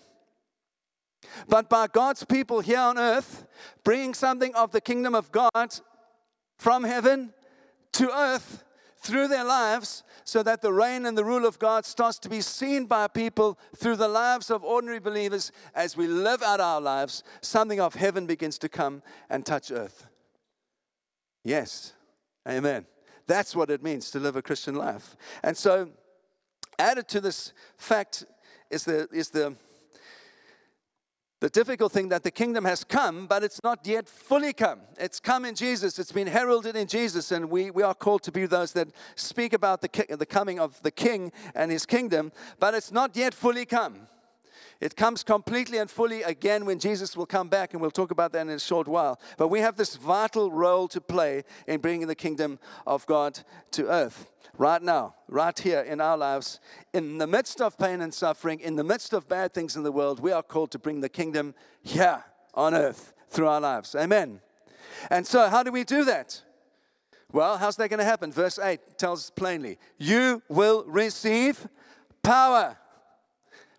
but 1.48 1.70
by 1.70 1.86
God's 1.86 2.22
people 2.22 2.60
here 2.60 2.78
on 2.78 2.98
earth, 2.98 3.46
bringing 3.82 4.12
something 4.12 4.54
of 4.54 4.72
the 4.72 4.80
kingdom 4.80 5.14
of 5.14 5.32
God 5.32 5.80
from 6.58 6.84
heaven 6.84 7.32
to 7.92 8.10
earth 8.14 8.62
through 9.04 9.28
their 9.28 9.44
lives 9.44 10.02
so 10.24 10.42
that 10.42 10.62
the 10.62 10.72
reign 10.72 11.04
and 11.04 11.16
the 11.16 11.24
rule 11.24 11.44
of 11.44 11.58
God 11.58 11.84
starts 11.84 12.18
to 12.20 12.28
be 12.28 12.40
seen 12.40 12.86
by 12.86 13.06
people 13.06 13.58
through 13.76 13.96
the 13.96 14.08
lives 14.08 14.50
of 14.50 14.64
ordinary 14.64 14.98
believers 14.98 15.52
as 15.74 15.96
we 15.96 16.06
live 16.06 16.42
out 16.42 16.60
our 16.60 16.80
lives, 16.80 17.22
something 17.42 17.80
of 17.80 17.94
heaven 17.94 18.26
begins 18.26 18.58
to 18.58 18.68
come 18.68 19.02
and 19.28 19.44
touch 19.44 19.70
earth. 19.70 20.06
Yes, 21.44 21.92
amen. 22.48 22.86
That's 23.26 23.54
what 23.54 23.70
it 23.70 23.82
means 23.82 24.10
to 24.12 24.18
live 24.18 24.36
a 24.36 24.42
Christian 24.42 24.74
life. 24.74 25.16
And 25.42 25.56
so, 25.56 25.90
added 26.78 27.06
to 27.08 27.20
this 27.20 27.52
fact 27.76 28.24
is 28.70 28.84
the, 28.84 29.08
is 29.12 29.30
the 29.30 29.54
the 31.44 31.50
difficult 31.50 31.92
thing 31.92 32.08
that 32.08 32.22
the 32.22 32.30
kingdom 32.30 32.64
has 32.64 32.84
come, 32.84 33.26
but 33.26 33.44
it's 33.44 33.60
not 33.62 33.86
yet 33.86 34.08
fully 34.08 34.54
come. 34.54 34.80
It's 34.96 35.20
come 35.20 35.44
in 35.44 35.54
Jesus. 35.54 35.98
It's 35.98 36.10
been 36.10 36.26
heralded 36.26 36.74
in 36.74 36.86
Jesus, 36.86 37.32
and 37.32 37.50
we, 37.50 37.70
we 37.70 37.82
are 37.82 37.92
called 37.92 38.22
to 38.22 38.32
be 38.32 38.46
those 38.46 38.72
that 38.72 38.88
speak 39.14 39.52
about 39.52 39.82
the, 39.82 40.16
the 40.16 40.24
coming 40.24 40.58
of 40.58 40.80
the 40.80 40.90
King 40.90 41.32
and 41.54 41.70
his 41.70 41.84
kingdom, 41.84 42.32
but 42.58 42.72
it's 42.72 42.90
not 42.90 43.14
yet 43.14 43.34
fully 43.34 43.66
come. 43.66 44.08
It 44.80 44.96
comes 44.96 45.22
completely 45.22 45.78
and 45.78 45.90
fully 45.90 46.22
again 46.22 46.64
when 46.64 46.78
Jesus 46.78 47.16
will 47.16 47.26
come 47.26 47.48
back, 47.48 47.72
and 47.72 47.80
we'll 47.80 47.90
talk 47.90 48.10
about 48.10 48.32
that 48.32 48.42
in 48.42 48.50
a 48.50 48.58
short 48.58 48.88
while. 48.88 49.20
But 49.38 49.48
we 49.48 49.60
have 49.60 49.76
this 49.76 49.96
vital 49.96 50.50
role 50.50 50.88
to 50.88 51.00
play 51.00 51.44
in 51.66 51.80
bringing 51.80 52.06
the 52.06 52.14
kingdom 52.14 52.58
of 52.86 53.06
God 53.06 53.40
to 53.72 53.88
earth 53.88 54.30
right 54.58 54.82
now, 54.82 55.14
right 55.28 55.58
here 55.58 55.80
in 55.80 56.00
our 56.00 56.16
lives, 56.16 56.60
in 56.92 57.18
the 57.18 57.26
midst 57.26 57.60
of 57.60 57.78
pain 57.78 58.00
and 58.00 58.12
suffering, 58.12 58.60
in 58.60 58.76
the 58.76 58.84
midst 58.84 59.12
of 59.12 59.28
bad 59.28 59.52
things 59.52 59.76
in 59.76 59.82
the 59.82 59.92
world, 59.92 60.20
we 60.20 60.32
are 60.32 60.42
called 60.42 60.70
to 60.72 60.78
bring 60.78 61.00
the 61.00 61.08
kingdom 61.08 61.54
here 61.82 62.22
on 62.54 62.74
earth 62.74 63.12
through 63.28 63.48
our 63.48 63.60
lives. 63.60 63.94
Amen. 63.94 64.40
And 65.10 65.26
so, 65.26 65.48
how 65.48 65.62
do 65.62 65.72
we 65.72 65.84
do 65.84 66.04
that? 66.04 66.42
Well, 67.32 67.58
how's 67.58 67.76
that 67.76 67.88
going 67.88 67.98
to 67.98 68.04
happen? 68.04 68.30
Verse 68.30 68.60
8 68.60 68.96
tells 68.96 69.24
us 69.24 69.30
plainly 69.30 69.78
you 69.98 70.40
will 70.48 70.84
receive 70.86 71.66
power 72.22 72.76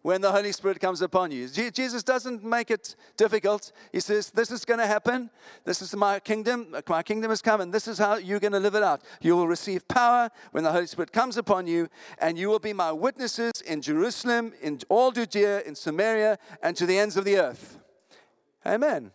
when 0.05 0.21
the 0.21 0.31
Holy 0.31 0.51
Spirit 0.51 0.79
comes 0.79 1.01
upon 1.01 1.31
you. 1.31 1.47
Jesus 1.47 2.03
doesn't 2.03 2.43
make 2.43 2.69
it 2.69 2.95
difficult. 3.17 3.71
He 3.91 3.99
says, 3.99 4.29
This 4.29 4.51
is 4.51 4.63
going 4.63 4.79
to 4.79 4.85
happen. 4.85 5.31
This 5.63 5.81
is 5.81 5.95
my 5.95 6.19
kingdom. 6.19 6.75
My 6.87 7.01
kingdom 7.01 7.31
has 7.31 7.41
come, 7.41 7.59
and 7.59 7.73
this 7.73 7.87
is 7.87 7.97
how 7.97 8.17
you're 8.17 8.39
going 8.39 8.53
to 8.53 8.59
live 8.59 8.75
it 8.75 8.83
out. 8.83 9.01
You 9.19 9.35
will 9.35 9.47
receive 9.47 9.87
power 9.87 10.29
when 10.51 10.63
the 10.63 10.71
Holy 10.71 10.85
Spirit 10.85 11.11
comes 11.11 11.37
upon 11.37 11.65
you, 11.65 11.89
and 12.19 12.37
you 12.37 12.49
will 12.49 12.59
be 12.59 12.71
my 12.71 12.91
witnesses 12.91 13.61
in 13.65 13.81
Jerusalem, 13.81 14.53
in 14.61 14.79
all 14.89 15.11
Judea, 15.11 15.63
in 15.63 15.73
Samaria, 15.73 16.37
and 16.61 16.77
to 16.77 16.85
the 16.85 16.99
ends 16.99 17.17
of 17.17 17.25
the 17.25 17.37
earth. 17.37 17.79
Amen. 18.63 19.09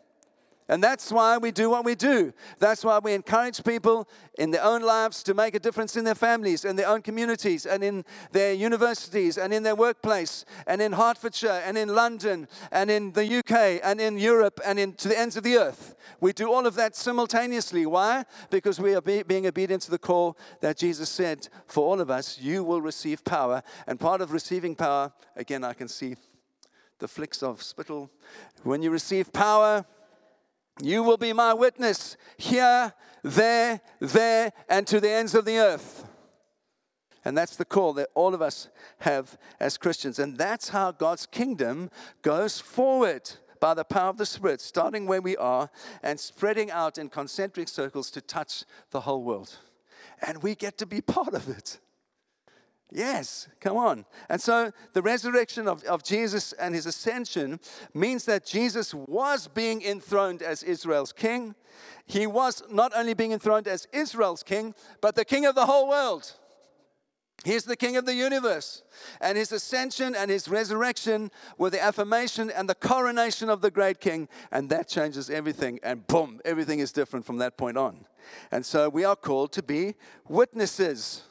And 0.71 0.81
that's 0.85 1.11
why 1.11 1.37
we 1.37 1.51
do 1.51 1.69
what 1.69 1.85
we 1.85 1.97
do. 1.97 2.33
That's 2.61 2.85
why 2.85 3.01
we 3.01 3.13
encourage 3.13 3.65
people 3.65 4.09
in 4.39 4.53
their 4.53 4.63
own 4.63 4.83
lives 4.83 5.25
to 5.25 5.35
make 5.35 5.57
a 5.57 5.59
difference 5.59 5.97
in 5.97 6.05
their 6.05 6.15
families, 6.15 6.65
in 6.65 6.77
their 6.77 6.87
own 6.87 7.03
communities, 7.03 7.67
and 7.67 7.83
in 7.83 8.05
their 8.31 8.53
universities, 8.53 9.37
and 9.37 9.53
in 9.53 9.65
their 9.65 9.75
workplace, 9.75 10.45
and 10.69 10.81
in 10.81 10.93
Hertfordshire, 10.93 11.61
and 11.67 11.77
in 11.77 11.89
London, 11.89 12.47
and 12.71 12.89
in 12.89 13.11
the 13.15 13.39
UK, 13.39 13.81
and 13.83 14.01
in 14.01 14.17
Europe, 14.17 14.61
and 14.65 14.79
in, 14.79 14.93
to 14.93 15.09
the 15.09 15.19
ends 15.19 15.37
of 15.37 15.43
the 15.43 15.57
earth. 15.57 15.97
We 16.21 16.33
do 16.33 16.53
all 16.53 16.65
of 16.69 16.77
that 16.77 16.95
simultaneously. 16.95 17.85
Why? 17.85 18.25
Because 18.49 18.79
we 18.79 18.95
are 18.95 19.01
be, 19.01 19.25
being 19.25 19.49
obedient 19.49 19.83
to 19.83 19.91
the 19.91 19.99
call 19.99 20.39
that 20.61 20.79
Jesus 20.79 21.09
said 21.09 21.49
for 21.67 21.85
all 21.85 22.01
of 22.01 22.13
us 22.13 22.39
you 22.39 22.63
will 22.63 22.81
receive 22.81 23.25
power. 23.25 23.65
And 23.89 23.99
part 23.99 24.21
of 24.21 24.33
receiving 24.33 24.77
power, 24.77 25.13
again, 25.35 25.65
I 25.65 25.73
can 25.73 25.89
see 25.89 26.15
the 27.01 27.09
flicks 27.09 27.43
of 27.43 27.61
spittle. 27.61 28.09
When 28.63 28.83
you 28.83 28.93
receive 28.93 29.33
power, 29.33 29.85
you 30.83 31.03
will 31.03 31.17
be 31.17 31.33
my 31.33 31.55
witness 31.55 32.17
here, 32.37 32.93
there, 33.23 33.81
there, 34.01 34.53
and 34.69 34.87
to 34.87 35.01
the 35.01 35.11
ends 35.11 35.35
of 35.35 35.45
the 35.45 35.59
earth. 35.59 36.05
And 37.25 37.37
that's 37.37 37.57
the 37.57 37.65
call 37.65 37.93
that 37.95 38.09
all 38.15 38.35
of 38.35 38.41
us 38.41 38.69
have 39.01 39.37
as 39.59 39.77
Christians. 39.77 40.19
And 40.19 40.39
that's 40.39 40.71
how 40.71 40.91
God's 40.91 41.27
kingdom 41.27 41.91
goes 42.23 42.61
forward 42.61 43.31
by 43.61 43.75
the 43.75 43.85
power 43.85 44.09
of 44.09 44.17
the 44.17 44.25
Spirit, 44.25 44.61
starting 44.61 45.07
where 45.07 45.21
we 45.21 45.37
are 45.37 45.71
and 46.03 46.19
spreading 46.19 46.71
out 46.71 46.97
in 46.97 47.11
concentric 47.11 47.69
circles 47.69 48.11
to 48.13 48.23
touch 48.23 48.65
the 48.91 49.01
whole 49.01 49.23
world. 49.23 49.59
And 50.27 50.43
we 50.43 50.55
get 50.55 50.79
to 50.79 50.87
be 50.87 51.03
part 51.03 51.35
of 51.35 51.49
it. 51.49 51.79
Yes, 52.93 53.49
come 53.61 53.77
on. 53.77 54.05
And 54.29 54.41
so 54.41 54.73
the 54.95 55.03
resurrection 55.03 55.69
of, 55.69 55.85
of 55.85 56.03
Jesus 56.03 56.53
and 56.55 56.75
his 56.75 56.87
ascension 56.87 57.61
means 57.95 58.25
that 58.25 58.45
Jesus 58.45 58.93
was 58.93 59.47
being 59.47 59.83
enthroned 59.83 60.43
as 60.43 60.63
Israel's 60.63 61.13
king. 61.13 61.55
He 62.07 62.27
was 62.27 62.63
not 62.71 62.93
only 62.97 63.15
being 63.15 63.33
enthroned 63.33 63.69
as 63.69 63.87
Israel's 63.93 64.43
king, 64.43 64.75
but 65.01 65.15
the 65.15 65.25
king 65.25 65.47
of 65.47 65.55
the 65.55 65.67
whole 65.67 65.89
world. 65.89 66.33
He's 67.45 67.65
the 67.65 67.77
king 67.77 67.97
of 67.97 68.05
the 68.05 68.15
universe. 68.15 68.83
And 69.21 69.39
his 69.39 69.51
ascension 69.53 70.15
and 70.15 70.31
his 70.31 70.49
resurrection 70.49 71.31
were 71.57 71.71
the 71.71 71.83
affirmation 71.83 72.51
and 72.51 72.69
the 72.69 72.75
coronation 72.75 73.49
of 73.49 73.63
the 73.63 73.71
great 73.71 74.01
king. 74.01 74.29
And 74.51 74.69
that 74.71 74.89
changes 74.89 75.31
everything. 75.31 75.81
And 75.83 76.07
boom, 76.07 76.41
everything 76.45 76.81
is 76.81 76.93
different 76.93 77.25
from 77.25 77.39
that 77.39 77.57
point 77.57 77.79
on. 77.79 78.05
And 78.51 78.67
so 78.67 78.89
we 78.89 79.05
are 79.05 79.17
called 79.17 79.53
to 79.53 79.63
be 79.63 79.95
witnesses. 80.29 81.23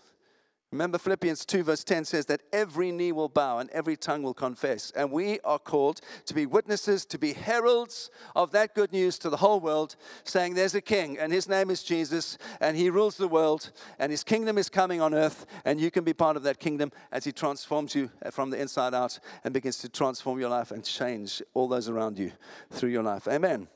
Remember, 0.72 1.00
Philippians 1.00 1.46
2, 1.46 1.64
verse 1.64 1.84
10 1.84 2.06
says 2.06 2.28
that 2.28 2.42
every 2.54 2.92
knee 2.92 3.12
will 3.12 3.28
bow 3.28 3.58
and 3.58 3.72
every 3.72 3.98
tongue 3.98 4.22
will 4.22 4.36
confess. 4.36 4.92
And 4.92 5.12
we 5.12 5.40
are 5.40 5.58
called 5.58 6.00
to 6.26 6.36
be 6.36 6.46
witnesses, 6.46 7.06
to 7.08 7.18
be 7.18 7.34
heralds 7.34 8.12
of 8.36 8.52
that 8.52 8.76
good 8.76 8.92
news 8.92 9.18
to 9.20 9.32
the 9.32 9.38
whole 9.38 9.60
world, 9.60 9.96
saying 10.26 10.54
there's 10.54 10.76
a 10.76 10.82
king, 10.82 11.18
and 11.18 11.34
his 11.34 11.50
name 11.50 11.72
is 11.72 11.82
Jesus, 11.82 12.38
and 12.62 12.78
he 12.78 12.92
rules 12.92 13.18
the 13.18 13.28
world, 13.28 13.72
and 13.98 14.12
his 14.12 14.24
kingdom 14.24 14.60
is 14.60 14.70
coming 14.70 15.02
on 15.02 15.16
earth, 15.16 15.48
and 15.66 15.82
you 15.82 15.90
can 15.90 16.04
be 16.04 16.14
part 16.14 16.38
of 16.38 16.44
that 16.44 16.60
kingdom 16.60 16.92
as 17.12 17.26
he 17.26 17.32
transforms 17.32 17.96
you 17.96 18.12
from 18.30 18.52
the 18.52 18.62
inside 18.62 18.94
out 18.94 19.18
and 19.44 19.56
begins 19.56 19.80
to 19.80 19.90
transform 19.90 20.40
your 20.40 20.50
life 20.50 20.70
and 20.70 20.84
change 20.84 21.42
all 21.56 21.68
those 21.68 21.90
around 21.90 22.20
you 22.20 22.32
through 22.70 22.90
your 22.90 23.04
life. 23.04 23.28
Amen. 23.28 23.68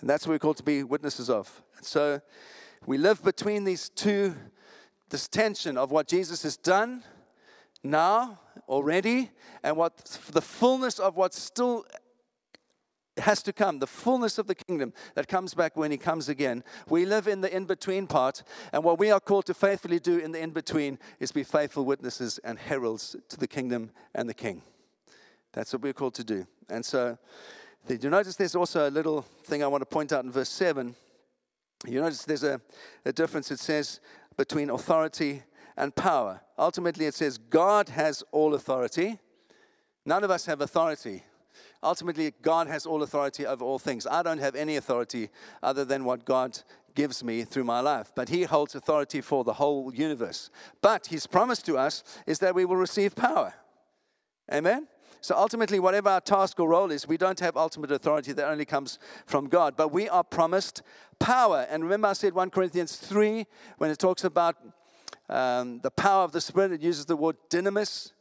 And 0.00 0.10
that's 0.10 0.26
what 0.26 0.32
we're 0.32 0.40
called 0.40 0.56
to 0.56 0.64
be 0.64 0.82
witnesses 0.82 1.30
of. 1.30 1.62
And 1.76 1.86
so 1.86 2.20
we 2.86 2.98
live 2.98 3.22
between 3.22 3.62
these 3.62 3.88
two 3.88 4.34
this 5.10 5.28
tension 5.28 5.76
of 5.76 5.90
what 5.90 6.08
Jesus 6.08 6.42
has 6.42 6.56
done 6.56 7.04
now 7.82 8.40
already 8.68 9.30
and 9.62 9.76
what 9.76 9.96
the 10.32 10.40
fullness 10.40 10.98
of 10.98 11.16
what 11.16 11.34
still 11.34 11.84
has 13.18 13.42
to 13.44 13.52
come, 13.52 13.78
the 13.78 13.86
fullness 13.86 14.38
of 14.38 14.46
the 14.46 14.54
kingdom 14.54 14.92
that 15.14 15.28
comes 15.28 15.54
back 15.54 15.76
when 15.76 15.90
he 15.90 15.96
comes 15.96 16.28
again. 16.28 16.64
We 16.88 17.06
live 17.06 17.28
in 17.28 17.42
the 17.42 17.54
in 17.54 17.64
between 17.64 18.08
part, 18.08 18.42
and 18.72 18.82
what 18.82 18.98
we 18.98 19.10
are 19.10 19.20
called 19.20 19.46
to 19.46 19.54
faithfully 19.54 20.00
do 20.00 20.18
in 20.18 20.32
the 20.32 20.40
in 20.40 20.50
between 20.50 20.98
is 21.20 21.30
be 21.30 21.44
faithful 21.44 21.84
witnesses 21.84 22.40
and 22.42 22.58
heralds 22.58 23.14
to 23.28 23.36
the 23.36 23.46
kingdom 23.46 23.90
and 24.14 24.28
the 24.28 24.34
king. 24.34 24.62
That's 25.52 25.72
what 25.72 25.82
we're 25.82 25.92
called 25.92 26.14
to 26.14 26.24
do. 26.24 26.46
And 26.68 26.84
so 26.84 27.16
Did 27.86 28.02
you 28.02 28.08
notice 28.08 28.36
there's 28.36 28.54
also 28.54 28.88
a 28.88 28.90
little 28.90 29.20
thing 29.44 29.62
I 29.62 29.66
want 29.66 29.82
to 29.82 29.86
point 29.86 30.10
out 30.10 30.24
in 30.24 30.32
verse 30.32 30.48
7? 30.48 30.96
You 31.86 32.00
notice 32.00 32.24
there's 32.24 32.44
a, 32.44 32.60
a 33.04 33.12
difference, 33.12 33.50
it 33.50 33.58
says, 33.58 34.00
between 34.36 34.70
authority 34.70 35.42
and 35.76 35.94
power. 35.94 36.40
Ultimately, 36.58 37.06
it 37.06 37.14
says 37.14 37.38
God 37.38 37.88
has 37.88 38.22
all 38.32 38.54
authority. 38.54 39.18
None 40.06 40.24
of 40.24 40.30
us 40.30 40.46
have 40.46 40.60
authority. 40.60 41.24
Ultimately, 41.82 42.32
God 42.42 42.66
has 42.68 42.86
all 42.86 43.02
authority 43.02 43.46
over 43.46 43.64
all 43.64 43.78
things. 43.78 44.06
I 44.06 44.22
don't 44.22 44.38
have 44.38 44.54
any 44.54 44.76
authority 44.76 45.30
other 45.62 45.84
than 45.84 46.04
what 46.04 46.24
God 46.24 46.58
gives 46.94 47.22
me 47.24 47.44
through 47.44 47.64
my 47.64 47.80
life. 47.80 48.12
But 48.14 48.28
He 48.28 48.44
holds 48.44 48.74
authority 48.74 49.20
for 49.20 49.44
the 49.44 49.54
whole 49.54 49.94
universe. 49.94 50.50
But 50.80 51.06
His 51.08 51.26
promise 51.26 51.60
to 51.62 51.76
us 51.76 52.02
is 52.26 52.38
that 52.38 52.54
we 52.54 52.64
will 52.64 52.76
receive 52.76 53.14
power. 53.14 53.54
Amen? 54.52 54.86
So 55.24 55.34
ultimately, 55.34 55.80
whatever 55.80 56.10
our 56.10 56.20
task 56.20 56.60
or 56.60 56.68
role 56.68 56.90
is, 56.90 57.08
we 57.08 57.16
don't 57.16 57.40
have 57.40 57.56
ultimate 57.56 57.90
authority 57.90 58.34
that 58.34 58.46
only 58.46 58.66
comes 58.66 58.98
from 59.24 59.48
God. 59.48 59.74
But 59.74 59.90
we 59.90 60.06
are 60.06 60.22
promised 60.22 60.82
power. 61.18 61.66
And 61.70 61.82
remember, 61.82 62.08
I 62.08 62.12
said 62.12 62.34
1 62.34 62.50
Corinthians 62.50 62.96
3, 62.96 63.46
when 63.78 63.90
it 63.90 63.98
talks 63.98 64.24
about 64.24 64.56
um, 65.30 65.80
the 65.80 65.90
power 65.90 66.24
of 66.24 66.32
the 66.32 66.42
Spirit, 66.42 66.72
it 66.72 66.82
uses 66.82 67.06
the 67.06 67.16
word 67.16 67.36
dynamis. 67.48 68.12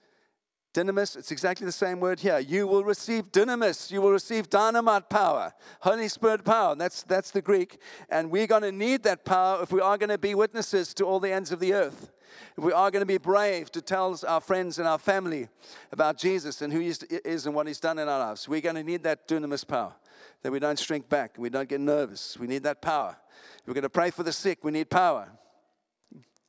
Dynamis, 0.74 1.16
it's 1.16 1.32
exactly 1.32 1.66
the 1.66 1.72
same 1.72 2.00
word 2.00 2.20
here. 2.20 2.40
You 2.40 2.66
will 2.66 2.84
receive 2.84 3.32
dynamis. 3.32 3.92
You 3.92 4.02
will 4.02 4.12
receive 4.12 4.50
dynamite 4.50 5.08
power, 5.08 5.54
Holy 5.82 6.08
Spirit 6.08 6.44
power. 6.44 6.74
That's, 6.74 7.04
that's 7.04 7.30
the 7.30 7.44
Greek. 7.44 7.78
And 8.10 8.32
we're 8.32 8.48
going 8.48 8.64
to 8.64 8.72
need 8.72 9.04
that 9.04 9.24
power 9.24 9.62
if 9.62 9.72
we 9.72 9.82
are 9.82 10.00
going 10.00 10.10
to 10.10 10.18
be 10.18 10.34
witnesses 10.34 10.96
to 10.96 11.06
all 11.06 11.20
the 11.20 11.32
ends 11.32 11.52
of 11.52 11.60
the 11.60 11.76
earth. 11.76 12.12
If 12.58 12.64
we 12.64 12.72
are 12.72 12.90
going 12.90 13.04
to 13.04 13.06
be 13.06 13.20
brave 13.20 13.72
to 13.72 13.82
tell 13.82 14.20
our 14.28 14.42
friends 14.42 14.80
and 14.80 14.88
our 14.88 14.98
family 14.98 15.48
about 15.92 16.18
Jesus 16.18 16.64
and 16.64 16.74
who 16.74 16.80
he 16.80 16.88
is 16.88 17.46
and 17.46 17.54
what 17.54 17.68
he's 17.68 17.80
done 17.80 18.00
in 18.00 18.10
our 18.10 18.20
lives, 18.20 18.50
we're 18.50 18.62
going 18.62 18.76
to 18.76 18.84
need 18.84 19.04
that 19.04 19.28
dynamis 19.28 19.68
power. 19.68 19.94
That 20.42 20.52
we 20.52 20.60
don't 20.60 20.80
shrink 20.80 21.08
back, 21.08 21.36
we 21.38 21.50
don't 21.50 21.70
get 21.70 21.82
nervous. 21.82 22.38
We 22.40 22.48
need 22.48 22.64
that 22.64 22.82
power. 22.82 23.16
If 23.60 23.68
we're 23.68 23.76
going 23.76 23.84
to 23.84 23.90
pray 23.90 24.10
for 24.10 24.24
the 24.24 24.34
sick, 24.34 24.64
we 24.64 24.72
need 24.72 24.90
power. 24.90 25.30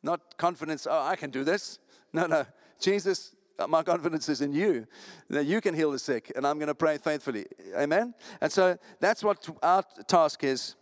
Not 0.02 0.38
confidence, 0.38 0.86
oh, 0.90 1.02
I 1.02 1.16
can 1.16 1.30
do 1.30 1.44
this. 1.44 1.78
No, 2.12 2.26
no. 2.26 2.46
Jesus 2.80 3.34
Uh, 3.58 3.66
my 3.66 3.82
confidence 3.82 4.28
is 4.28 4.40
in 4.40 4.52
you 4.52 4.86
that 5.30 5.46
you 5.46 5.60
can 5.60 5.74
heal 5.74 5.90
the 5.90 5.98
sick, 5.98 6.32
and 6.34 6.46
I'm 6.46 6.58
going 6.58 6.68
to 6.68 6.74
pray 6.74 6.98
faithfully. 6.98 7.46
Amen? 7.76 8.14
And 8.40 8.50
so 8.50 8.76
that's 9.00 9.22
what 9.22 9.48
our 9.62 9.84
task 10.06 10.44
is 10.44 10.76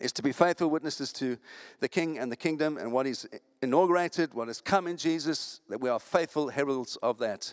is 0.00 0.12
to 0.12 0.22
be 0.22 0.32
faithful 0.32 0.70
witnesses 0.70 1.12
to 1.12 1.36
the 1.80 1.88
king 1.88 2.18
and 2.18 2.30
the 2.30 2.36
kingdom 2.36 2.78
and 2.78 2.92
what 2.92 3.04
he's 3.04 3.26
inaugurated, 3.62 4.32
what 4.32 4.46
has 4.46 4.60
come 4.60 4.86
in 4.86 4.96
Jesus, 4.96 5.60
that 5.68 5.80
we 5.80 5.88
are 5.88 5.98
faithful 5.98 6.48
heralds 6.48 6.96
of 7.02 7.18
that 7.18 7.52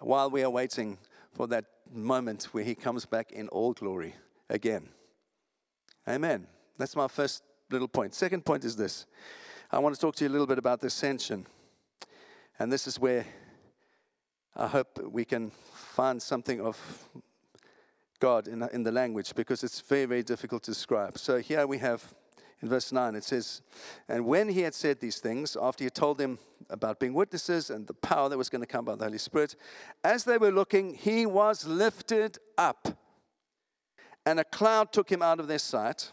uh, 0.00 0.04
while 0.04 0.28
we 0.28 0.42
are 0.42 0.50
waiting 0.50 0.98
for 1.32 1.46
that 1.46 1.64
moment 1.92 2.44
where 2.52 2.64
he 2.64 2.74
comes 2.74 3.06
back 3.06 3.30
in 3.30 3.46
all 3.48 3.72
glory 3.72 4.16
again. 4.50 4.88
Amen. 6.08 6.46
That's 6.78 6.96
my 6.96 7.08
first 7.08 7.42
little 7.70 7.88
point. 7.88 8.14
Second 8.14 8.44
point 8.44 8.64
is 8.64 8.76
this 8.76 9.06
I 9.70 9.78
want 9.78 9.94
to 9.94 10.00
talk 10.00 10.16
to 10.16 10.24
you 10.24 10.30
a 10.30 10.32
little 10.32 10.46
bit 10.46 10.58
about 10.58 10.80
the 10.80 10.88
ascension. 10.88 11.46
And 12.58 12.72
this 12.72 12.86
is 12.86 12.98
where 12.98 13.26
I 14.58 14.68
hope 14.68 14.98
we 15.10 15.26
can 15.26 15.50
find 15.50 16.20
something 16.20 16.62
of 16.62 17.08
God 18.20 18.48
in, 18.48 18.66
in 18.72 18.84
the 18.84 18.92
language 18.92 19.34
because 19.34 19.62
it's 19.62 19.80
very, 19.80 20.06
very 20.06 20.22
difficult 20.22 20.62
to 20.62 20.70
describe. 20.70 21.18
So 21.18 21.38
here 21.38 21.66
we 21.66 21.76
have 21.78 22.14
in 22.62 22.70
verse 22.70 22.90
9, 22.90 23.14
it 23.16 23.24
says, 23.24 23.60
And 24.08 24.24
when 24.24 24.48
he 24.48 24.62
had 24.62 24.74
said 24.74 24.98
these 24.98 25.18
things, 25.18 25.58
after 25.60 25.82
he 25.82 25.86
had 25.86 25.94
told 25.94 26.16
them 26.16 26.38
about 26.70 26.98
being 26.98 27.12
witnesses 27.12 27.68
and 27.68 27.86
the 27.86 27.92
power 27.92 28.30
that 28.30 28.38
was 28.38 28.48
going 28.48 28.62
to 28.62 28.66
come 28.66 28.86
by 28.86 28.94
the 28.94 29.04
Holy 29.04 29.18
Spirit, 29.18 29.56
as 30.02 30.24
they 30.24 30.38
were 30.38 30.50
looking, 30.50 30.94
he 30.94 31.26
was 31.26 31.66
lifted 31.66 32.38
up, 32.56 32.98
and 34.24 34.40
a 34.40 34.44
cloud 34.44 34.90
took 34.90 35.12
him 35.12 35.20
out 35.20 35.38
of 35.38 35.48
their 35.48 35.58
sight. 35.58 36.12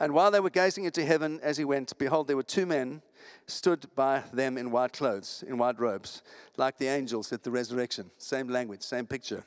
And 0.00 0.14
while 0.14 0.30
they 0.30 0.40
were 0.40 0.48
gazing 0.48 0.84
into 0.84 1.04
heaven 1.04 1.38
as 1.42 1.58
he 1.58 1.66
went, 1.66 1.92
behold, 1.98 2.28
there 2.28 2.36
were 2.36 2.42
two 2.42 2.64
men 2.64 3.02
stood 3.46 3.86
by 3.94 4.22
them 4.32 4.58
in 4.58 4.70
white 4.70 4.92
clothes, 4.92 5.44
in 5.46 5.58
white 5.58 5.78
robes, 5.78 6.22
like 6.56 6.78
the 6.78 6.86
angels 6.86 7.32
at 7.32 7.42
the 7.42 7.50
resurrection. 7.50 8.10
Same 8.18 8.48
language, 8.48 8.82
same 8.82 9.06
picture. 9.06 9.44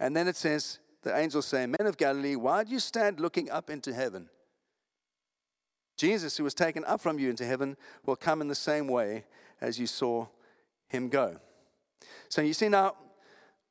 And 0.00 0.16
then 0.16 0.28
it 0.28 0.36
says, 0.36 0.78
the 1.02 1.16
angels 1.16 1.46
say, 1.46 1.66
Men 1.66 1.86
of 1.86 1.96
Galilee, 1.96 2.36
why 2.36 2.64
do 2.64 2.72
you 2.72 2.78
stand 2.78 3.20
looking 3.20 3.50
up 3.50 3.70
into 3.70 3.92
heaven? 3.92 4.28
Jesus, 5.96 6.36
who 6.36 6.44
was 6.44 6.54
taken 6.54 6.84
up 6.84 7.00
from 7.00 7.18
you 7.18 7.28
into 7.28 7.44
heaven, 7.44 7.76
will 8.06 8.16
come 8.16 8.40
in 8.40 8.48
the 8.48 8.54
same 8.54 8.86
way 8.86 9.24
as 9.60 9.78
you 9.78 9.86
saw 9.86 10.26
him 10.88 11.08
go. 11.08 11.38
So 12.28 12.42
you 12.42 12.52
see 12.52 12.68
now, 12.68 12.94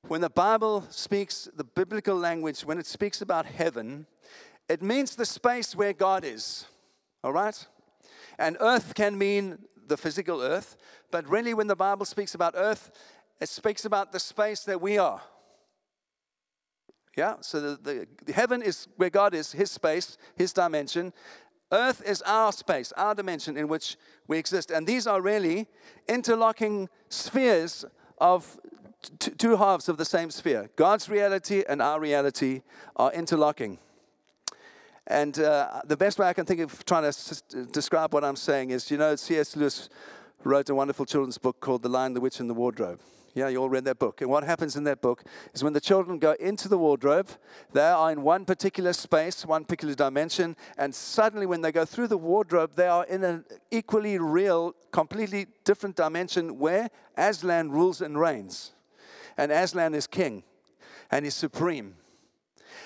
when 0.07 0.21
the 0.21 0.29
Bible 0.29 0.85
speaks 0.89 1.49
the 1.55 1.63
biblical 1.63 2.15
language, 2.15 2.61
when 2.61 2.77
it 2.77 2.85
speaks 2.85 3.21
about 3.21 3.45
heaven, 3.45 4.05
it 4.69 4.81
means 4.81 5.15
the 5.15 5.25
space 5.25 5.75
where 5.75 5.93
God 5.93 6.23
is. 6.25 6.65
All 7.23 7.33
right? 7.33 7.65
And 8.39 8.57
earth 8.59 8.93
can 8.93 9.17
mean 9.17 9.59
the 9.87 9.97
physical 9.97 10.41
earth, 10.41 10.77
but 11.11 11.27
really, 11.29 11.53
when 11.53 11.67
the 11.67 11.75
Bible 11.75 12.05
speaks 12.05 12.35
about 12.35 12.53
earth, 12.57 12.91
it 13.39 13.49
speaks 13.49 13.85
about 13.85 14.11
the 14.11 14.19
space 14.19 14.61
that 14.65 14.81
we 14.81 14.97
are. 14.97 15.21
Yeah, 17.15 17.35
so 17.41 17.59
the, 17.59 17.77
the, 17.81 18.07
the 18.25 18.33
heaven 18.33 18.61
is 18.61 18.87
where 18.97 19.09
God 19.09 19.33
is, 19.33 19.51
His 19.51 19.71
space, 19.71 20.17
His 20.35 20.53
dimension. 20.53 21.13
Earth 21.71 22.01
is 22.05 22.21
our 22.21 22.51
space, 22.51 22.93
our 22.95 23.15
dimension 23.15 23.57
in 23.57 23.67
which 23.67 23.97
we 24.27 24.37
exist. 24.37 24.71
And 24.71 24.85
these 24.85 25.07
are 25.07 25.21
really 25.21 25.67
interlocking 26.07 26.89
spheres 27.09 27.85
of 28.19 28.59
t- 29.19 29.31
two 29.31 29.57
halves 29.57 29.89
of 29.89 29.97
the 29.97 30.05
same 30.05 30.29
sphere. 30.29 30.69
God's 30.75 31.09
reality 31.09 31.63
and 31.67 31.81
our 31.81 31.99
reality 31.99 32.61
are 32.95 33.11
interlocking. 33.11 33.79
And 35.07 35.39
uh, 35.39 35.81
the 35.85 35.95
best 35.95 36.19
way 36.19 36.27
I 36.27 36.33
can 36.33 36.45
think 36.45 36.59
of 36.59 36.83
trying 36.83 37.09
to 37.11 37.65
describe 37.71 38.13
what 38.13 38.25
I'm 38.25 38.35
saying 38.35 38.71
is 38.71 38.91
you 38.91 38.97
know, 38.97 39.15
C.S. 39.15 39.55
Lewis 39.55 39.89
wrote 40.43 40.69
a 40.69 40.75
wonderful 40.75 41.05
children's 41.05 41.37
book 41.37 41.59
called 41.61 41.81
The 41.81 41.89
Lion, 41.89 42.13
the 42.13 42.21
Witch, 42.21 42.39
and 42.41 42.49
the 42.49 42.53
Wardrobe. 42.53 42.99
Yeah, 43.33 43.49
you 43.49 43.61
all 43.61 43.69
read 43.69 43.85
that 43.85 43.99
book. 43.99 44.21
And 44.21 44.31
what 44.31 44.43
happens 44.43 44.75
in 44.75 44.83
that 44.85 44.99
book 44.99 45.23
is 45.53 45.63
when 45.63 45.73
the 45.73 45.79
children 45.79 46.17
go 46.17 46.31
into 46.39 46.67
the 46.67 46.77
wardrobe, 46.77 47.29
they 47.71 47.87
are 47.87 48.11
in 48.11 48.23
one 48.23 48.45
particular 48.45 48.93
space, 48.93 49.45
one 49.45 49.63
particular 49.63 49.93
dimension, 49.93 50.55
and 50.75 50.93
suddenly 50.95 51.45
when 51.45 51.61
they 51.61 51.71
go 51.71 51.85
through 51.85 52.07
the 52.07 52.17
wardrobe, 52.17 52.71
they 52.75 52.87
are 52.87 53.05
in 53.05 53.23
an 53.23 53.45
equally 53.69 54.17
real, 54.17 54.73
completely 54.91 55.45
different 55.65 55.95
dimension 55.95 56.57
where 56.57 56.89
Aslan 57.15 57.69
rules 57.69 58.01
and 58.01 58.19
reigns. 58.19 58.71
And 59.37 59.51
Aslan 59.51 59.93
is 59.93 60.07
king 60.07 60.41
and 61.11 61.23
he's 61.23 61.35
supreme. 61.35 61.95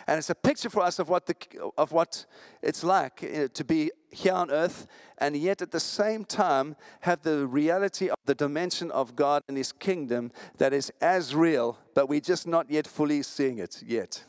And 0.07 0.17
it's 0.17 0.29
a 0.29 0.35
picture 0.35 0.69
for 0.69 0.81
us 0.81 0.99
of 0.99 1.09
what, 1.09 1.25
the, 1.25 1.35
of 1.77 1.91
what 1.91 2.25
it's 2.61 2.83
like 2.83 3.23
uh, 3.23 3.47
to 3.53 3.63
be 3.63 3.91
here 4.09 4.33
on 4.33 4.51
earth 4.51 4.87
and 5.17 5.37
yet 5.37 5.61
at 5.61 5.71
the 5.71 5.79
same 5.79 6.25
time 6.25 6.75
have 7.01 7.21
the 7.21 7.47
reality 7.47 8.09
of 8.09 8.17
the 8.25 8.35
dimension 8.35 8.91
of 8.91 9.15
God 9.15 9.43
and 9.47 9.55
His 9.55 9.71
kingdom 9.71 10.31
that 10.57 10.73
is 10.73 10.91
as 10.99 11.33
real, 11.35 11.77
but 11.93 12.09
we're 12.09 12.19
just 12.19 12.47
not 12.47 12.69
yet 12.69 12.87
fully 12.87 13.21
seeing 13.23 13.59
it 13.59 13.83
yet. 13.85 14.23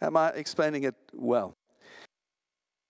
Am 0.00 0.16
I 0.16 0.30
explaining 0.30 0.84
it 0.84 0.94
well? 1.12 1.56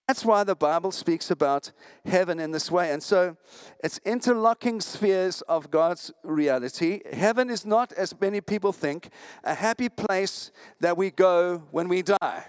That's 0.09 0.25
why 0.25 0.43
the 0.43 0.57
Bible 0.57 0.91
speaks 0.91 1.31
about 1.31 1.71
heaven 2.07 2.41
in 2.41 2.51
this 2.51 2.71
way. 2.71 2.93
And 2.93 3.03
so 3.03 3.37
it's 3.85 4.01
interlocking 4.07 4.81
spheres 4.81 5.43
of 5.43 5.71
God's 5.71 6.11
reality. 6.23 7.03
Heaven 7.13 7.51
is 7.51 7.67
not, 7.67 7.93
as 7.93 8.19
many 8.19 8.41
people 8.41 8.73
think, 8.73 9.11
a 9.45 9.55
happy 9.55 9.91
place 9.91 10.51
that 10.81 10.97
we 10.97 11.11
go 11.11 11.63
when 11.73 11.89
we 11.89 12.01
die. 12.01 12.47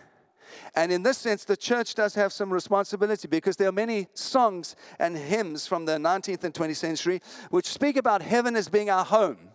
And 0.74 0.90
in 0.90 1.04
this 1.04 1.18
sense, 1.18 1.44
the 1.44 1.58
church 1.58 1.96
does 1.96 2.16
have 2.16 2.32
some 2.32 2.52
responsibility 2.52 3.28
because 3.28 3.58
there 3.58 3.68
are 3.68 3.74
many 3.74 4.08
songs 4.14 4.78
and 4.98 5.18
hymns 5.18 5.68
from 5.68 5.84
the 5.84 5.98
19th 5.98 6.46
and 6.46 6.54
20th 6.54 6.78
century 6.78 7.22
which 7.50 7.66
speak 7.66 7.98
about 7.98 8.22
heaven 8.22 8.56
as 8.56 8.70
being 8.70 8.90
our 8.90 9.04
home. 9.04 9.50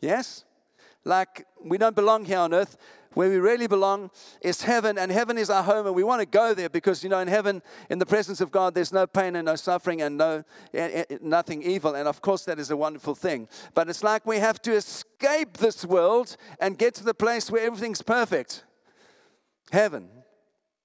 Yes? 0.00 0.44
Like 1.04 1.44
we 1.64 1.76
don't 1.76 1.96
belong 1.96 2.24
here 2.24 2.38
on 2.38 2.54
earth, 2.54 2.76
where 3.16 3.30
we 3.30 3.38
really 3.38 3.66
belong 3.66 4.10
is 4.42 4.60
heaven, 4.60 4.98
and 4.98 5.10
heaven 5.10 5.38
is 5.38 5.48
our 5.48 5.62
home, 5.62 5.86
and 5.86 5.96
we 5.96 6.04
want 6.04 6.20
to 6.20 6.26
go 6.26 6.52
there 6.52 6.68
because, 6.68 7.02
you 7.02 7.08
know, 7.08 7.18
in 7.18 7.28
heaven, 7.28 7.62
in 7.88 7.98
the 7.98 8.04
presence 8.04 8.42
of 8.42 8.50
God, 8.50 8.74
there's 8.74 8.92
no 8.92 9.06
pain 9.06 9.36
and 9.36 9.46
no 9.46 9.56
suffering 9.56 10.02
and 10.02 10.18
no 10.18 10.44
eh, 10.74 11.04
eh, 11.08 11.16
nothing 11.22 11.62
evil. 11.62 11.94
And 11.94 12.06
of 12.06 12.20
course, 12.20 12.44
that 12.44 12.58
is 12.58 12.70
a 12.70 12.76
wonderful 12.76 13.14
thing. 13.14 13.48
But 13.72 13.88
it's 13.88 14.02
like 14.02 14.26
we 14.26 14.36
have 14.36 14.60
to 14.62 14.74
escape 14.74 15.56
this 15.56 15.82
world 15.82 16.36
and 16.60 16.76
get 16.76 16.92
to 16.96 17.04
the 17.04 17.14
place 17.14 17.50
where 17.50 17.64
everything's 17.64 18.02
perfect 18.02 18.64
heaven. 19.72 20.10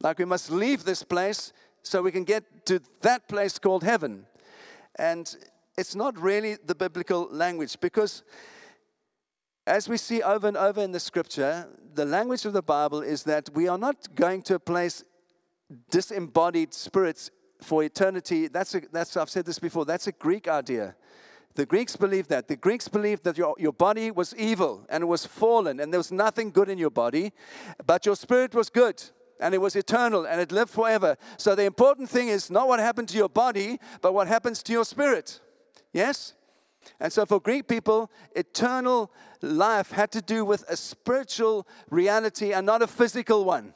Like 0.02 0.18
we 0.18 0.24
must 0.24 0.50
leave 0.50 0.86
this 0.86 1.04
place 1.04 1.52
so 1.84 2.02
we 2.02 2.14
can 2.14 2.24
get 2.24 2.66
to 2.68 2.80
that 3.02 3.28
place 3.28 3.60
called 3.60 3.84
heaven. 3.84 4.26
And 4.96 5.36
it's 5.78 5.96
not 5.96 6.18
really 6.18 6.56
the 6.66 6.76
biblical 6.76 7.28
language 7.30 7.78
because 7.82 8.24
as 9.68 9.88
we 9.88 9.98
see 9.98 10.22
over 10.22 10.48
and 10.48 10.58
over 10.58 10.82
in 10.82 10.92
the 10.92 11.00
scripture, 11.00 11.68
the 11.94 12.06
language 12.06 12.46
of 12.46 12.54
the 12.54 12.62
Bible 12.62 13.02
is 13.02 13.24
that 13.24 13.50
we 13.54 13.68
are 13.68 13.78
not 13.78 14.16
going 14.16 14.42
to 14.44 14.56
a 14.56 14.60
place 14.60 15.04
disembodied 15.90 16.74
spirits 16.74 17.30
for 17.62 17.84
eternity. 17.84 18.48
That's, 18.48 18.76
a, 18.76 18.82
that's 18.92 19.16
I've 19.16 19.30
said 19.30 19.46
this 19.46 19.60
before, 19.60 19.86
that's 19.86 20.08
a 20.08 20.12
Greek 20.12 20.48
idea. 20.48 20.96
The 21.56 21.66
Greeks 21.66 21.96
believed 21.96 22.30
that. 22.30 22.48
The 22.48 22.56
Greeks 22.56 22.88
believed 22.88 23.24
that 23.26 23.38
your, 23.38 23.56
your 23.60 23.74
body 23.74 24.10
was 24.10 24.34
evil 24.36 24.86
and 24.90 25.08
was 25.08 25.26
fallen 25.26 25.80
and 25.80 25.92
there 25.94 26.00
was 26.00 26.12
nothing 26.12 26.50
good 26.50 26.70
in 26.70 26.78
your 26.78 26.90
body, 26.90 27.34
but 27.86 28.06
your 28.06 28.16
spirit 28.16 28.56
was 28.56 28.70
good 28.70 29.04
and 29.40 29.54
it 29.54 29.58
was 29.60 29.76
eternal 29.76 30.26
and 30.26 30.40
it 30.40 30.52
lived 30.52 30.72
forever. 30.72 31.18
So 31.38 31.54
the 31.56 31.66
important 31.66 32.10
thing 32.10 32.30
is 32.30 32.50
not 32.50 32.68
what 32.68 32.80
happened 32.80 33.10
to 33.10 33.18
your 33.18 33.30
body, 33.30 33.80
but 34.02 34.14
what 34.14 34.28
happens 34.28 34.64
to 34.64 34.72
your 34.72 34.86
spirit. 34.86 35.42
Yes? 35.92 36.34
And 37.00 37.12
so 37.12 37.26
for 37.26 37.40
Greek 37.40 37.68
people, 37.68 38.12
eternal 38.36 39.12
life 39.42 39.92
had 39.92 40.12
to 40.12 40.22
do 40.22 40.46
with 40.46 40.64
a 40.70 40.78
spiritual 40.78 41.68
reality 41.90 42.54
and 42.54 42.66
not 42.66 42.82
a 42.82 42.88
physical 42.88 43.46
one. 43.46 43.74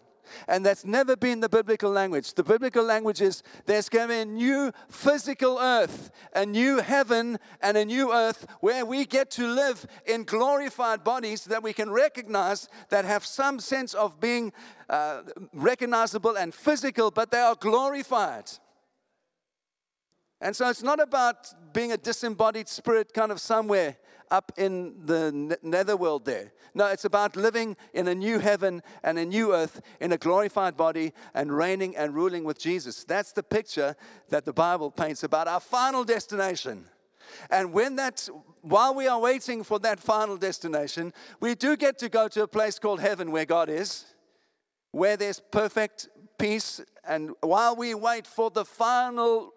And 0.47 0.65
that's 0.65 0.85
never 0.85 1.15
been 1.15 1.39
the 1.39 1.49
biblical 1.49 1.91
language. 1.91 2.33
The 2.33 2.43
biblical 2.43 2.83
language 2.83 3.21
is 3.21 3.43
there's 3.65 3.89
going 3.89 4.07
to 4.07 4.13
be 4.13 4.19
a 4.21 4.25
new 4.25 4.71
physical 4.89 5.59
earth, 5.59 6.11
a 6.33 6.45
new 6.45 6.79
heaven, 6.79 7.37
and 7.61 7.77
a 7.77 7.85
new 7.85 8.13
earth 8.13 8.45
where 8.59 8.85
we 8.85 9.05
get 9.05 9.29
to 9.31 9.47
live 9.47 9.85
in 10.05 10.23
glorified 10.23 11.03
bodies 11.03 11.45
that 11.45 11.63
we 11.63 11.73
can 11.73 11.89
recognize 11.89 12.67
that 12.89 13.05
have 13.05 13.25
some 13.25 13.59
sense 13.59 13.93
of 13.93 14.19
being 14.19 14.51
uh, 14.89 15.21
recognizable 15.53 16.37
and 16.37 16.53
physical, 16.53 17.11
but 17.11 17.31
they 17.31 17.39
are 17.39 17.55
glorified. 17.55 18.49
And 20.41 20.55
so 20.55 20.69
it's 20.69 20.83
not 20.83 20.99
about 20.99 21.47
being 21.73 21.91
a 21.91 21.97
disembodied 21.97 22.67
spirit 22.67 23.13
kind 23.13 23.31
of 23.31 23.39
somewhere 23.39 23.97
up 24.31 24.51
in 24.57 25.05
the 25.05 25.57
netherworld 25.61 26.25
there. 26.25 26.51
No, 26.73 26.87
it's 26.87 27.05
about 27.05 27.35
living 27.35 27.77
in 27.93 28.07
a 28.07 28.15
new 28.15 28.39
heaven 28.39 28.81
and 29.03 29.17
a 29.17 29.25
new 29.25 29.53
earth 29.53 29.81
in 30.01 30.11
a 30.11 30.17
glorified 30.17 30.75
body 30.75 31.13
and 31.33 31.55
reigning 31.55 31.95
and 31.95 32.13
ruling 32.13 32.43
with 32.43 32.59
Jesus. 32.59 33.05
That's 33.05 33.31
the 33.31 33.43
picture 33.43 33.95
that 34.29 34.43
the 34.43 34.51
Bible 34.53 34.91
paints 34.91 35.23
about 35.23 35.47
our 35.47 35.61
final 35.61 36.03
destination. 36.03 36.85
And 37.49 37.71
when 37.71 37.95
that, 37.95 38.27
while 38.61 38.93
we 38.93 39.07
are 39.07 39.19
waiting 39.19 39.63
for 39.63 39.79
that 39.79 39.99
final 39.99 40.37
destination, 40.37 41.13
we 41.39 41.55
do 41.55 41.77
get 41.77 41.97
to 41.99 42.09
go 42.09 42.27
to 42.27 42.43
a 42.43 42.47
place 42.47 42.77
called 42.77 42.99
heaven 42.99 43.31
where 43.31 43.45
God 43.45 43.69
is, 43.69 44.05
where 44.91 45.17
there's 45.17 45.39
perfect 45.39 46.09
peace. 46.37 46.81
And 47.07 47.31
while 47.41 47.75
we 47.75 47.93
wait 47.93 48.27
for 48.27 48.49
the 48.49 48.65
final 48.65 49.54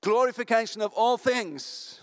glorification 0.00 0.82
of 0.82 0.92
all 0.92 1.16
things, 1.16 2.00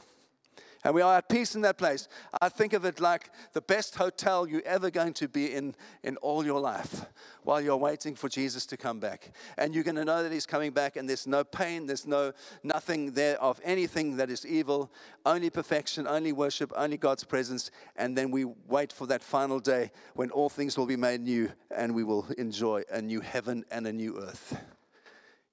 and 0.86 0.94
we 0.94 1.02
are 1.02 1.18
at 1.18 1.30
peace 1.30 1.56
in 1.56 1.62
that 1.62 1.80
place. 1.80 2.08
I 2.40 2.48
think 2.48 2.74
of 2.74 2.86
it 2.86 3.00
like 3.00 3.32
the 3.54 3.62
best 3.62 3.96
hotel 3.96 4.48
you're 4.48 4.62
ever 4.66 4.92
going 4.92 5.14
to 5.14 5.28
be 5.28 5.52
in 5.52 5.74
in 6.04 6.16
all 6.18 6.46
your 6.46 6.60
life 6.60 7.06
while 7.42 7.60
you're 7.60 7.76
waiting 7.76 8.14
for 8.14 8.30
Jesus 8.30 8.68
to 8.68 8.78
come 8.78 9.00
back. 9.00 9.32
And 9.58 9.74
you're 9.74 9.84
going 9.84 9.96
to 9.96 10.06
know 10.06 10.22
that 10.22 10.32
he's 10.32 10.46
coming 10.46 10.70
back 10.70 10.96
and 10.96 11.10
there's 11.10 11.26
no 11.26 11.44
pain, 11.44 11.88
there's 11.88 12.06
no 12.06 12.34
nothing 12.62 13.14
there 13.14 13.42
of 13.42 13.60
anything 13.64 14.18
that 14.18 14.30
is 14.30 14.46
evil, 14.46 14.92
only 15.26 15.50
perfection, 15.50 16.06
only 16.08 16.34
worship, 16.34 16.72
only 16.76 16.98
God's 16.98 17.24
presence. 17.24 17.72
And 17.96 18.16
then 18.16 18.30
we 18.30 18.46
wait 18.46 18.94
for 18.94 19.08
that 19.08 19.24
final 19.24 19.60
day 19.60 19.90
when 20.14 20.30
all 20.30 20.50
things 20.50 20.78
will 20.78 20.86
be 20.86 20.98
made 20.98 21.22
new 21.22 21.52
and 21.76 21.96
we 21.96 22.04
will 22.04 22.28
enjoy 22.38 22.84
a 22.92 23.02
new 23.02 23.22
heaven 23.22 23.66
and 23.72 23.88
a 23.88 23.94
new 23.94 24.20
earth 24.20 24.56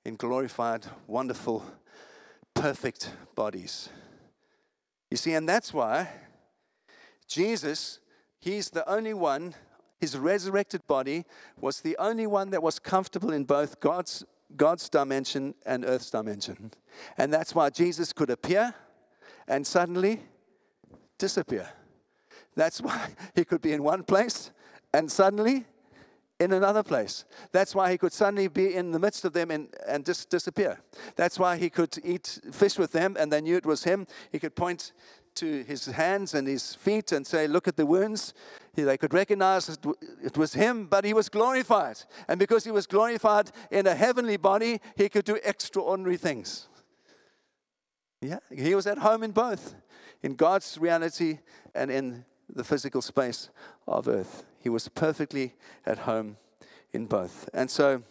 in 0.04 0.16
glorified, 0.16 0.84
wonderful, 1.06 1.64
perfect 2.54 3.12
bodies. 3.34 3.88
You 5.10 5.16
see, 5.16 5.34
and 5.34 5.48
that's 5.48 5.74
why 5.74 6.08
Jesus, 7.26 8.00
he's 8.38 8.70
the 8.70 8.88
only 8.88 9.14
one, 9.14 9.54
his 10.00 10.18
resurrected 10.18 10.86
body 10.86 11.24
was 11.60 11.80
the 11.80 11.96
only 11.98 12.26
one 12.26 12.50
that 12.50 12.62
was 12.62 12.78
comfortable 12.78 13.32
in 13.32 13.44
both 13.44 13.80
God's, 13.80 14.24
God's 14.56 14.88
dimension 14.88 15.54
and 15.64 15.84
earth's 15.84 16.10
dimension. 16.10 16.72
And 17.16 17.32
that's 17.32 17.54
why 17.54 17.70
Jesus 17.70 18.12
could 18.12 18.30
appear 18.30 18.74
and 19.48 19.66
suddenly 19.66 20.20
disappear. 21.18 21.68
That's 22.56 22.80
why 22.80 23.08
he 23.34 23.44
could 23.44 23.62
be 23.62 23.72
in 23.72 23.82
one 23.82 24.02
place 24.02 24.50
and 24.92 25.10
suddenly 25.10 25.64
in 26.42 26.52
another 26.52 26.82
place. 26.82 27.24
That's 27.52 27.74
why 27.74 27.90
he 27.90 27.98
could 27.98 28.12
suddenly 28.12 28.48
be 28.48 28.74
in 28.74 28.90
the 28.90 28.98
midst 28.98 29.24
of 29.24 29.32
them 29.32 29.50
and, 29.50 29.68
and 29.86 30.04
just 30.04 30.30
disappear. 30.30 30.80
That's 31.16 31.38
why 31.38 31.56
he 31.56 31.70
could 31.70 31.96
eat 32.04 32.40
fish 32.52 32.78
with 32.78 32.92
them 32.92 33.16
and 33.18 33.32
they 33.32 33.40
knew 33.40 33.56
it 33.56 33.66
was 33.66 33.84
him. 33.84 34.06
He 34.30 34.38
could 34.38 34.54
point 34.54 34.92
to 35.36 35.62
his 35.64 35.86
hands 35.86 36.34
and 36.34 36.46
his 36.46 36.74
feet 36.74 37.12
and 37.12 37.26
say, 37.26 37.46
Look 37.46 37.66
at 37.68 37.76
the 37.76 37.86
wounds. 37.86 38.34
They 38.74 38.98
could 38.98 39.14
recognize 39.14 39.78
it 40.22 40.36
was 40.36 40.54
him, 40.54 40.86
but 40.86 41.04
he 41.04 41.14
was 41.14 41.28
glorified. 41.28 41.98
And 42.28 42.38
because 42.38 42.64
he 42.64 42.70
was 42.70 42.86
glorified 42.86 43.50
in 43.70 43.86
a 43.86 43.94
heavenly 43.94 44.36
body, 44.36 44.80
he 44.96 45.08
could 45.08 45.24
do 45.24 45.38
extraordinary 45.44 46.16
things. 46.16 46.68
Yeah, 48.20 48.38
he 48.50 48.74
was 48.74 48.86
at 48.86 48.98
home 48.98 49.22
in 49.22 49.32
both, 49.32 49.74
in 50.22 50.34
God's 50.34 50.78
reality 50.78 51.40
and 51.74 51.90
in 51.90 52.24
the 52.54 52.64
physical 52.64 53.02
space 53.02 53.48
of 53.86 54.08
earth. 54.08 54.44
He 54.60 54.68
was 54.68 54.88
perfectly 54.88 55.54
at 55.86 55.98
home 55.98 56.36
in 56.92 57.06
both. 57.06 57.48
And 57.54 57.70
so, 57.70 58.02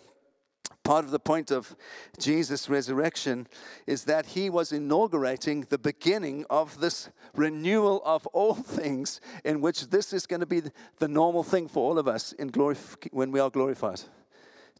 part 0.83 1.05
of 1.05 1.11
the 1.11 1.19
point 1.19 1.51
of 1.51 1.75
Jesus' 2.19 2.69
resurrection 2.69 3.47
is 3.85 4.05
that 4.05 4.27
he 4.27 4.49
was 4.49 4.71
inaugurating 4.71 5.67
the 5.69 5.77
beginning 5.77 6.45
of 6.49 6.79
this 6.79 7.09
renewal 7.35 8.01
of 8.03 8.25
all 8.27 8.53
things, 8.77 9.21
in 9.45 9.61
which 9.61 9.89
this 9.89 10.13
is 10.13 10.25
going 10.25 10.39
to 10.39 10.45
be 10.45 10.63
the 10.99 11.07
normal 11.07 11.43
thing 11.43 11.67
for 11.67 11.87
all 11.87 11.99
of 11.99 12.07
us 12.07 12.33
in 12.33 12.47
glory 12.47 12.75
when 13.11 13.31
we 13.31 13.39
are 13.39 13.49
glorified. 13.49 14.01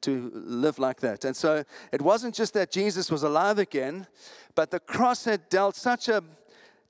To 0.01 0.31
live 0.33 0.79
like 0.79 0.99
that. 1.01 1.25
And 1.25 1.35
so 1.35 1.63
it 1.91 2.01
wasn't 2.01 2.33
just 2.33 2.55
that 2.55 2.71
Jesus 2.71 3.11
was 3.11 3.21
alive 3.21 3.59
again, 3.59 4.07
but 4.55 4.71
the 4.71 4.79
cross 4.79 5.25
had 5.25 5.47
dealt 5.47 5.75
such 5.75 6.09
a 6.09 6.23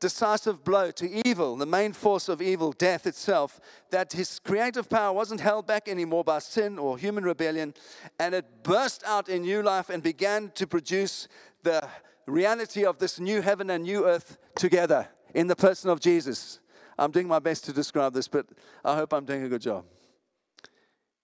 decisive 0.02 0.66
blow 0.66 0.92
to 0.92 1.26
evil, 1.26 1.56
the 1.56 1.66
main 1.66 1.94
force 1.94 2.28
of 2.28 2.42
evil, 2.42 2.74
death 2.74 3.08
itself, 3.08 3.62
that 3.92 4.12
his 4.12 4.40
creative 4.40 4.90
power 4.90 5.14
wasn't 5.14 5.40
held 5.40 5.66
back 5.66 5.88
anymore 5.88 6.26
by 6.26 6.40
sin 6.40 6.78
or 6.78 6.98
human 6.98 7.24
rebellion, 7.24 7.74
and 8.20 8.36
it 8.36 8.46
burst 8.64 9.04
out 9.06 9.30
in 9.30 9.44
new 9.44 9.62
life 9.62 9.90
and 9.90 10.04
began 10.04 10.52
to 10.56 10.68
produce 10.68 11.30
the 11.64 11.88
reality 12.26 12.84
of 12.84 12.98
this 12.98 13.20
new 13.20 13.42
heaven 13.42 13.70
and 13.70 13.84
new 13.84 14.06
earth 14.06 14.38
together 14.56 15.08
in 15.34 15.48
the 15.48 15.56
person 15.56 15.90
of 15.90 16.00
Jesus. 16.02 16.60
I'm 16.98 17.12
doing 17.12 17.28
my 17.28 17.40
best 17.40 17.64
to 17.66 17.74
describe 17.74 18.14
this, 18.14 18.28
but 18.28 18.48
I 18.84 18.96
hope 18.96 19.14
I'm 19.14 19.26
doing 19.26 19.44
a 19.44 19.50
good 19.50 19.62
job. 19.62 19.86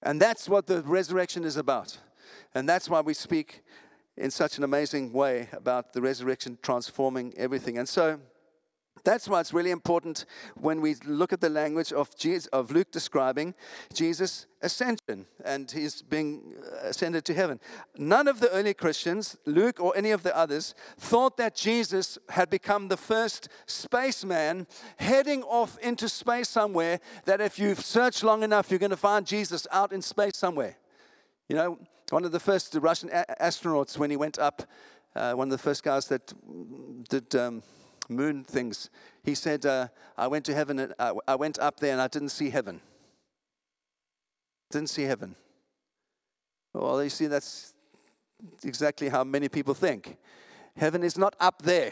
And 0.03 0.21
that's 0.21 0.47
what 0.47 0.67
the 0.67 0.83
resurrection 0.83 1.43
is 1.43 1.57
about. 1.57 1.97
And 2.53 2.69
that's 2.69 2.89
why 2.89 3.01
we 3.01 3.13
speak 3.13 3.63
in 4.15 4.31
such 4.31 4.57
an 4.57 4.63
amazing 4.63 5.13
way 5.13 5.49
about 5.51 5.93
the 5.93 6.01
resurrection 6.01 6.57
transforming 6.61 7.33
everything. 7.37 7.77
And 7.77 7.87
so, 7.87 8.19
that's 9.03 9.27
why 9.27 9.39
it's 9.39 9.53
really 9.53 9.71
important 9.71 10.25
when 10.55 10.81
we 10.81 10.95
look 11.05 11.33
at 11.33 11.41
the 11.41 11.49
language 11.49 11.93
of, 11.93 12.15
Jesus, 12.17 12.47
of 12.47 12.71
Luke 12.71 12.91
describing 12.91 13.53
Jesus' 13.93 14.47
ascension 14.61 15.25
and 15.45 15.69
his 15.69 16.01
being 16.01 16.55
ascended 16.81 17.23
to 17.25 17.33
heaven. 17.33 17.59
None 17.97 18.27
of 18.27 18.39
the 18.39 18.49
early 18.49 18.73
Christians, 18.73 19.37
Luke 19.45 19.79
or 19.79 19.95
any 19.95 20.11
of 20.11 20.23
the 20.23 20.35
others, 20.35 20.73
thought 20.97 21.37
that 21.37 21.55
Jesus 21.55 22.17
had 22.29 22.49
become 22.49 22.87
the 22.87 22.97
first 22.97 23.49
spaceman 23.65 24.67
heading 24.97 25.43
off 25.43 25.77
into 25.79 26.09
space 26.09 26.49
somewhere, 26.49 26.99
that 27.25 27.41
if 27.41 27.59
you 27.59 27.75
search 27.75 28.23
long 28.23 28.43
enough, 28.43 28.69
you're 28.69 28.79
going 28.79 28.89
to 28.89 28.97
find 28.97 29.25
Jesus 29.25 29.67
out 29.71 29.91
in 29.93 30.01
space 30.01 30.35
somewhere. 30.35 30.75
You 31.47 31.55
know, 31.55 31.79
one 32.09 32.25
of 32.25 32.31
the 32.31 32.39
first 32.39 32.75
Russian 32.79 33.09
astronauts, 33.09 33.97
when 33.97 34.09
he 34.09 34.17
went 34.17 34.39
up, 34.39 34.63
uh, 35.15 35.33
one 35.33 35.47
of 35.47 35.51
the 35.51 35.57
first 35.57 35.83
guys 35.83 36.07
that 36.07 36.33
did. 37.09 37.35
Um, 37.35 37.63
moon 38.09 38.43
things. 38.43 38.89
He 39.23 39.35
said, 39.35 39.65
uh, 39.65 39.87
I 40.17 40.27
went 40.27 40.45
to 40.45 40.53
heaven, 40.53 40.79
and, 40.79 40.93
uh, 40.99 41.13
I 41.27 41.35
went 41.35 41.59
up 41.59 41.79
there 41.79 41.91
and 41.91 42.01
I 42.01 42.07
didn't 42.07 42.29
see 42.29 42.49
heaven. 42.49 42.81
Didn't 44.71 44.89
see 44.89 45.03
heaven. 45.03 45.35
Well, 46.73 47.03
you 47.03 47.09
see, 47.09 47.27
that's 47.27 47.73
exactly 48.63 49.09
how 49.09 49.23
many 49.23 49.49
people 49.49 49.73
think. 49.73 50.17
Heaven 50.75 51.03
is 51.03 51.17
not 51.17 51.35
up 51.39 51.61
there. 51.61 51.91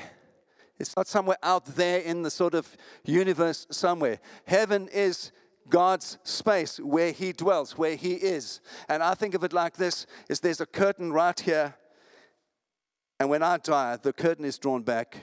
It's 0.77 0.95
not 0.95 1.07
somewhere 1.07 1.37
out 1.41 1.65
there 1.65 1.99
in 1.99 2.21
the 2.21 2.29
sort 2.29 2.53
of 2.53 2.75
universe 3.05 3.65
somewhere. 3.71 4.19
Heaven 4.45 4.89
is 4.89 5.31
God's 5.69 6.17
space 6.23 6.79
where 6.79 7.11
he 7.11 7.31
dwells, 7.31 7.77
where 7.77 7.95
he 7.95 8.13
is. 8.13 8.61
And 8.89 9.01
I 9.01 9.15
think 9.15 9.33
of 9.33 9.43
it 9.43 9.53
like 9.53 9.77
this 9.77 10.05
is 10.29 10.39
there's 10.39 10.61
a 10.61 10.65
curtain 10.65 11.11
right 11.11 11.39
here. 11.39 11.75
And 13.19 13.29
when 13.29 13.41
I 13.41 13.57
die, 13.57 13.97
the 14.01 14.13
curtain 14.13 14.45
is 14.45 14.59
drawn 14.59 14.83
back 14.83 15.17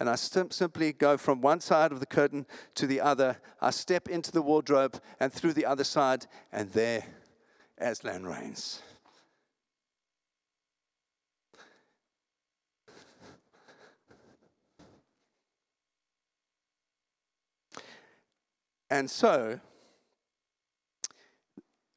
and 0.00 0.08
I 0.08 0.14
sim- 0.14 0.50
simply 0.50 0.94
go 0.94 1.18
from 1.18 1.42
one 1.42 1.60
side 1.60 1.92
of 1.92 2.00
the 2.00 2.06
curtain 2.06 2.46
to 2.76 2.86
the 2.86 3.02
other. 3.02 3.36
I 3.60 3.70
step 3.70 4.08
into 4.08 4.32
the 4.32 4.40
wardrobe 4.40 4.98
and 5.20 5.30
through 5.30 5.52
the 5.52 5.66
other 5.66 5.84
side, 5.84 6.26
and 6.50 6.70
there 6.72 7.04
Aslan 7.78 8.24
reigns. 8.24 8.80
And 18.92 19.08
so, 19.08 19.60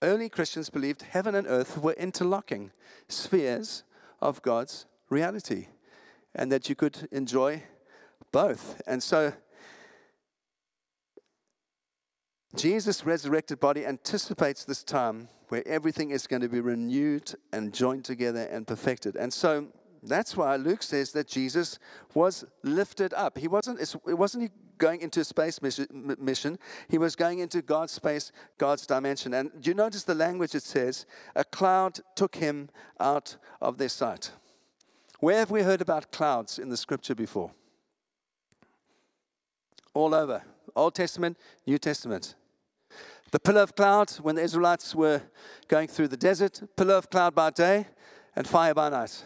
early 0.04 0.30
Christians 0.30 0.70
believed 0.70 1.02
heaven 1.04 1.34
and 1.34 1.48
earth 1.48 1.78
were 1.78 1.94
interlocking 1.94 2.72
spheres 3.08 3.84
of 4.22 4.42
God's 4.42 4.86
reality, 5.10 5.68
and 6.36 6.52
that 6.52 6.70
you 6.70 6.76
could 6.76 7.08
enjoy 7.12 7.64
both. 8.34 8.82
And 8.86 9.02
so, 9.02 9.32
Jesus' 12.56 13.06
resurrected 13.06 13.62
body 13.62 13.86
anticipates 13.86 14.66
this 14.66 14.84
time 14.84 15.30
where 15.48 15.66
everything 15.68 16.12
is 16.12 16.28
going 16.28 16.42
to 16.42 16.50
be 16.50 16.60
renewed 16.60 17.34
and 17.52 17.74
joined 17.74 18.06
together 18.06 18.44
and 18.52 18.68
perfected. 18.68 19.16
And 19.16 19.34
so 19.34 19.68
that's 20.04 20.38
why 20.38 20.56
Luke 20.58 20.84
says 20.84 21.12
that 21.14 21.28
Jesus 21.28 21.80
was 22.14 22.44
lifted 22.64 23.14
up. 23.14 23.38
He 23.38 23.48
wasn't, 23.48 23.80
it 23.80 24.14
wasn't 24.18 24.52
going 24.78 25.02
into 25.02 25.22
a 25.22 25.24
space 25.24 25.60
mission, 25.62 26.60
he 26.90 26.98
was 26.98 27.16
going 27.16 27.40
into 27.40 27.62
God's 27.62 27.94
space, 27.94 28.32
God's 28.58 28.86
dimension. 28.86 29.34
And 29.34 29.52
you 29.62 29.74
notice 29.74 30.04
the 30.04 30.16
language 30.16 30.56
it 30.56 30.64
says, 30.64 31.06
a 31.36 31.44
cloud 31.44 32.00
took 32.16 32.36
him 32.36 32.70
out 33.00 33.38
of 33.62 33.78
their 33.78 33.90
sight. 33.90 34.32
Where 35.20 35.38
have 35.38 35.52
we 35.52 35.62
heard 35.64 35.82
about 35.82 36.12
clouds 36.12 36.60
in 36.60 36.70
the 36.70 36.78
scripture 36.78 37.16
before? 37.16 37.52
All 39.94 40.14
over. 40.16 40.44
Old 40.76 40.96
Testament, 40.96 41.38
New 41.68 41.78
Testament. 41.78 42.36
The 43.32 43.40
pillar 43.40 43.62
of 43.62 43.76
cloud 43.76 44.12
when 44.22 44.36
the 44.36 44.44
Israelites 44.44 44.94
were 44.96 45.22
going 45.68 45.88
through 45.88 46.10
the 46.10 46.18
desert, 46.18 46.62
pillar 46.76 46.96
of 46.96 47.10
cloud 47.10 47.34
by 47.34 47.50
day 47.50 47.88
and 48.36 48.48
fire 48.48 48.74
by 48.74 48.90
night. 48.90 49.24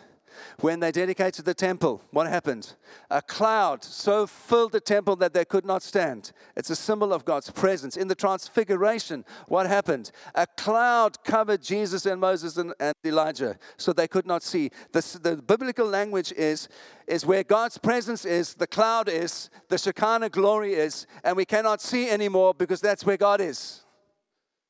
When 0.60 0.80
they 0.80 0.92
dedicated 0.92 1.46
the 1.46 1.54
temple, 1.54 2.02
what 2.12 2.28
happened? 2.28 2.76
A 3.10 3.22
cloud 3.22 3.84
so 3.84 4.28
filled 4.28 4.72
the 4.72 4.80
temple 4.80 5.16
that 5.18 5.34
they 5.34 5.46
could 5.46 5.66
not 5.66 5.84
stand. 5.84 6.32
It's 6.56 6.70
a 6.70 6.76
symbol 6.76 7.14
of 7.14 7.26
God's 7.26 7.50
presence. 7.50 7.98
In 7.98 8.08
the 8.08 8.16
transfiguration, 8.16 9.26
what 9.48 9.68
happened? 9.68 10.12
A 10.36 10.48
cloud 10.48 11.24
covered 11.24 11.62
Jesus 11.62 12.06
and 12.06 12.20
Moses 12.20 12.58
and, 12.58 12.74
and 12.80 12.94
Elijah 13.06 13.58
so 13.78 13.94
they 13.94 14.08
could 14.08 14.26
not 14.26 14.44
see. 14.44 14.72
The, 14.92 15.20
the 15.22 15.36
biblical 15.38 15.86
language 15.86 16.32
is, 16.34 16.70
is 17.08 17.26
where 17.26 17.44
God's 17.44 17.78
presence 17.78 18.26
is, 18.26 18.54
the 18.54 18.68
cloud 18.68 19.10
is, 19.10 19.50
the 19.70 19.78
Shekinah 19.78 20.30
glory 20.30 20.74
is, 20.74 21.08
and 21.24 21.38
we 21.38 21.46
cannot 21.46 21.82
see 21.82 22.10
anymore 22.10 22.54
because 22.54 22.82
that's 22.82 23.06
where 23.06 23.18
God 23.18 23.42
is. 23.42 23.84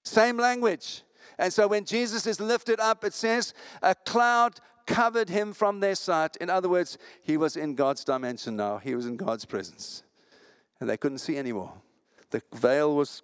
Same 0.03 0.37
language. 0.37 1.03
And 1.37 1.53
so 1.53 1.67
when 1.67 1.85
Jesus 1.85 2.25
is 2.25 2.39
lifted 2.39 2.79
up, 2.79 3.03
it 3.03 3.13
says, 3.13 3.53
a 3.81 3.93
cloud 3.93 4.59
covered 4.87 5.29
him 5.29 5.53
from 5.53 5.79
their 5.81 5.93
sight. 5.93 6.35
In 6.37 6.49
other 6.49 6.69
words, 6.69 6.97
he 7.21 7.37
was 7.37 7.55
in 7.55 7.75
God's 7.75 8.03
dimension 8.03 8.55
now, 8.55 8.77
he 8.77 8.95
was 8.95 9.05
in 9.05 9.17
God's 9.17 9.45
presence. 9.45 10.03
And 10.79 10.89
they 10.89 10.97
couldn't 10.97 11.19
see 11.19 11.37
anymore. 11.37 11.73
The 12.31 12.41
veil 12.53 12.95
was 12.95 13.21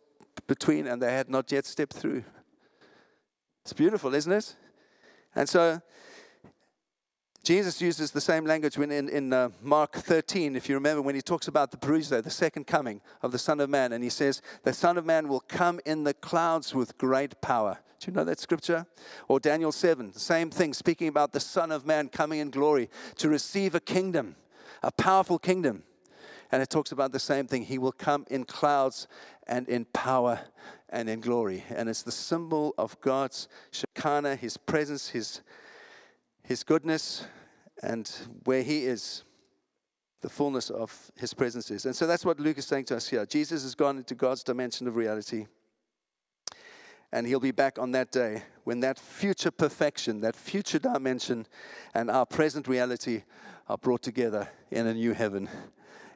between, 0.48 0.88
and 0.88 1.02
they 1.02 1.12
had 1.12 1.30
not 1.30 1.52
yet 1.52 1.66
stepped 1.66 1.94
through. 1.94 2.24
It's 3.64 3.74
beautiful, 3.74 4.14
isn't 4.14 4.32
it? 4.32 4.56
And 5.36 5.48
so 5.48 5.82
Jesus 7.44 7.82
uses 7.82 8.12
the 8.12 8.22
same 8.22 8.46
language 8.46 8.78
when 8.78 8.90
in, 8.90 9.10
in 9.10 9.34
uh, 9.34 9.50
Mark 9.62 9.96
13, 9.96 10.56
if 10.56 10.70
you 10.70 10.76
remember, 10.76 11.02
when 11.02 11.14
he 11.14 11.22
talks 11.22 11.50
about 11.50 11.72
the 11.72 11.78
parousia, 11.78 12.24
the 12.24 12.30
second 12.30 12.68
coming 12.68 13.02
of 13.22 13.34
the 13.34 13.38
Son 13.38 13.60
of 13.60 13.70
Man, 13.70 13.92
and 13.92 14.02
he 14.02 14.10
says, 14.10 14.42
The 14.64 14.72
Son 14.72 14.98
of 14.98 15.06
Man 15.06 15.28
will 15.28 15.42
come 15.42 15.82
in 15.86 16.06
the 16.06 16.14
clouds 16.14 16.74
with 16.74 16.98
great 16.98 17.42
power. 17.42 17.80
Do 18.00 18.10
you 18.10 18.16
know 18.16 18.24
that 18.24 18.40
scripture? 18.40 18.86
Or 19.28 19.42
Daniel 19.42 19.74
7, 19.74 20.12
the 20.12 20.20
same 20.22 20.52
thing, 20.52 20.74
speaking 20.74 21.10
about 21.10 21.34
the 21.34 21.42
Son 21.42 21.74
of 21.74 21.86
Man 21.86 22.08
coming 22.08 22.40
in 22.40 22.50
glory 22.50 22.90
to 23.18 23.28
receive 23.28 23.76
a 23.76 23.82
kingdom, 23.82 24.38
a 24.82 24.92
powerful 24.94 25.38
kingdom. 25.38 25.84
And 26.50 26.62
it 26.62 26.70
talks 26.70 26.94
about 26.94 27.12
the 27.12 27.20
same 27.20 27.48
thing. 27.48 27.64
He 27.64 27.78
will 27.78 27.92
come 27.92 28.26
in 28.30 28.46
clouds 28.46 29.08
and 29.48 29.68
in 29.68 29.84
power 29.86 30.40
and 30.88 31.10
in 31.10 31.20
glory. 31.20 31.66
And 31.70 31.90
it's 31.90 32.04
the 32.04 32.12
symbol 32.12 32.74
of 32.78 33.00
God's 33.02 33.50
Shekinah, 33.72 34.38
His 34.38 34.56
presence, 34.56 35.10
His, 35.10 35.42
His 36.44 36.64
goodness, 36.64 37.26
and 37.82 38.12
where 38.44 38.64
He 38.64 38.86
is, 38.86 39.24
the 40.22 40.30
fullness 40.30 40.70
of 40.70 41.12
His 41.18 41.34
presence 41.34 41.72
is. 41.72 41.86
And 41.86 41.96
so 41.96 42.08
that's 42.08 42.26
what 42.26 42.40
Luke 42.40 42.58
is 42.58 42.66
saying 42.66 42.86
to 42.86 42.96
us 42.96 43.08
here. 43.08 43.26
Jesus 43.26 43.64
has 43.64 43.76
gone 43.76 43.98
into 43.98 44.16
God's 44.16 44.44
dimension 44.44 44.88
of 44.88 44.96
reality. 44.96 45.48
And 47.12 47.28
he'll 47.28 47.40
be 47.40 47.52
back 47.52 47.78
on 47.78 47.92
that 47.92 48.12
day 48.12 48.42
when 48.64 48.80
that 48.80 48.98
future 48.98 49.52
perfection, 49.52 50.22
that 50.22 50.36
future 50.36 50.80
dimension, 50.80 51.46
and 51.94 52.10
our 52.10 52.26
present 52.26 52.68
reality 52.68 53.22
are 53.70 53.78
brought 53.78 54.02
together 54.02 54.50
in 54.72 54.88
a 54.88 54.96
new 54.96 55.14
heaven 55.14 55.48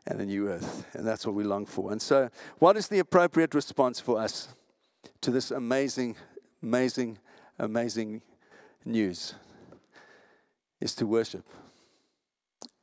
and 0.08 0.20
a 0.20 0.26
new 0.26 0.50
earth. 0.50 0.88
And 0.94 1.06
that's 1.06 1.24
what 1.24 1.36
we 1.36 1.44
long 1.44 1.68
for. 1.68 1.92
And 1.92 2.02
so, 2.02 2.32
what 2.58 2.78
is 2.78 2.88
the 2.88 2.98
appropriate 2.98 3.54
response 3.54 4.00
for 4.00 4.20
us 4.20 4.56
to 5.22 5.30
this 5.30 5.52
amazing, 5.52 6.16
amazing, 6.64 7.20
amazing 7.60 8.24
news? 8.84 9.36
Is 10.80 10.94
to 10.96 11.08
worship 11.08 11.46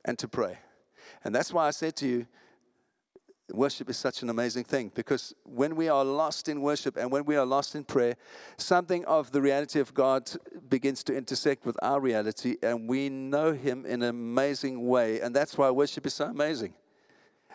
and 0.05 0.19
to 0.19 0.29
pray. 0.29 0.59
And 1.23 1.35
that's 1.35 1.53
why 1.53 1.69
I 1.69 1.71
said 1.71 1.97
to 1.97 2.07
you, 2.07 2.27
Worship 3.53 3.91
is 3.91 3.99
such 3.99 4.23
an 4.23 4.31
amazing 4.31 4.65
thing 4.65 4.91
because 4.95 5.35
when 5.45 5.77
we 5.77 5.91
are 5.91 6.03
lost 6.03 6.49
in 6.49 6.63
worship 6.63 6.97
and 6.97 7.13
when 7.13 7.27
we 7.27 7.37
are 7.37 7.45
lost 7.45 7.75
in 7.75 7.85
prayer, 7.85 8.17
something 8.57 9.05
of 9.05 9.33
the 9.33 9.43
reality 9.43 9.81
of 9.81 9.93
God 9.93 10.31
begins 10.71 11.05
to 11.05 11.15
intersect 11.15 11.67
with 11.67 11.77
our 11.83 12.01
reality 12.01 12.57
and 12.63 12.89
we 12.89 13.11
know 13.11 13.53
Him 13.53 13.85
in 13.85 14.03
an 14.03 14.09
amazing 14.09 14.87
way. 14.87 15.21
And 15.21 15.37
that's 15.37 15.59
why 15.59 15.71
worship 15.71 16.07
is 16.07 16.15
so 16.15 16.25
amazing. 16.25 16.73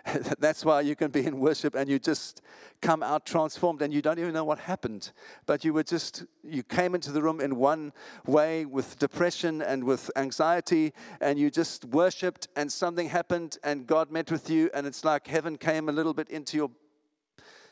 That's 0.40 0.66
why 0.66 0.82
you 0.82 0.96
can 0.96 1.12
be 1.12 1.26
in 1.26 1.40
worship 1.40 1.76
and 1.76 1.90
you 1.90 2.00
just 2.00 2.42
come 2.82 3.04
out 3.04 3.26
transformed 3.26 3.82
and 3.82 3.94
you 3.94 4.02
don't 4.02 4.20
even 4.20 4.34
know 4.34 4.44
what 4.44 4.60
happened. 4.60 5.12
But 5.46 5.66
you 5.66 5.74
were 5.74 5.84
just, 5.84 6.26
you 6.44 6.64
came 6.64 6.96
into 6.96 7.12
the 7.12 7.22
room 7.22 7.42
in 7.42 7.56
one 7.56 7.94
way 8.26 8.66
with 8.66 8.98
depression 9.00 9.62
and 9.62 9.84
with 9.84 10.10
anxiety 10.16 10.94
and 11.22 11.38
you 11.38 11.50
just 11.50 11.86
worshiped 11.86 12.48
and 12.56 12.72
something 12.72 13.10
happened 13.10 13.58
and 13.64 13.86
God 13.86 14.12
met 14.12 14.32
with 14.32 14.50
you 14.50 14.70
and 14.74 14.88
it's 14.88 15.04
like 15.04 15.28
heaven 15.28 15.58
came 15.58 15.90
a 15.90 15.92
little 15.92 16.14
bit 16.14 16.30
into 16.30 16.58
your 16.58 16.72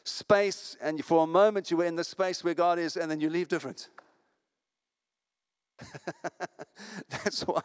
space 0.03 0.77
and 0.81 1.03
for 1.03 1.23
a 1.23 1.27
moment 1.27 1.69
you 1.69 1.77
were 1.77 1.85
in 1.85 1.95
the 1.95 2.03
space 2.03 2.43
where 2.43 2.53
God 2.53 2.79
is 2.79 2.97
and 2.97 3.09
then 3.11 3.19
you 3.19 3.29
leave 3.29 3.47
different. 3.47 3.89
that's 7.09 7.41
why 7.41 7.61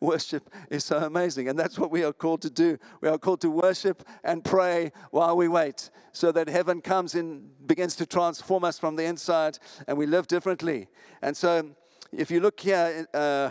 worship 0.00 0.50
is 0.70 0.84
so 0.84 0.98
amazing. 0.98 1.48
And 1.48 1.58
that's 1.58 1.78
what 1.78 1.90
we 1.90 2.04
are 2.04 2.12
called 2.12 2.42
to 2.42 2.50
do. 2.50 2.78
We 3.00 3.08
are 3.08 3.18
called 3.18 3.40
to 3.42 3.50
worship 3.50 4.06
and 4.24 4.44
pray 4.44 4.92
while 5.10 5.36
we 5.36 5.48
wait 5.48 5.90
so 6.12 6.32
that 6.32 6.48
heaven 6.48 6.80
comes 6.80 7.14
and 7.14 7.50
begins 7.66 7.96
to 7.96 8.06
transform 8.06 8.64
us 8.64 8.78
from 8.78 8.96
the 8.96 9.04
inside 9.04 9.58
and 9.86 9.96
we 9.96 10.06
live 10.06 10.26
differently. 10.26 10.88
And 11.22 11.36
so, 11.36 11.70
if 12.12 12.30
you 12.30 12.40
look 12.40 12.60
here, 12.60 13.06
uh, 13.14 13.50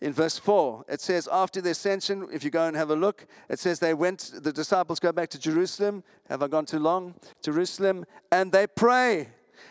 in 0.00 0.12
verse 0.12 0.38
4, 0.38 0.84
it 0.88 1.00
says, 1.00 1.28
After 1.30 1.60
the 1.60 1.70
ascension, 1.70 2.28
if 2.32 2.44
you 2.44 2.50
go 2.50 2.66
and 2.66 2.76
have 2.76 2.90
a 2.90 2.96
look, 2.96 3.26
it 3.48 3.58
says 3.58 3.78
they 3.78 3.94
went, 3.94 4.32
the 4.42 4.52
disciples 4.52 5.00
go 5.00 5.10
back 5.10 5.30
to 5.30 5.38
Jerusalem. 5.38 6.04
Have 6.28 6.42
I 6.42 6.48
gone 6.48 6.66
too 6.66 6.78
long? 6.78 7.14
Jerusalem, 7.42 8.04
and 8.30 8.52
they 8.52 8.66
pray. 8.66 9.28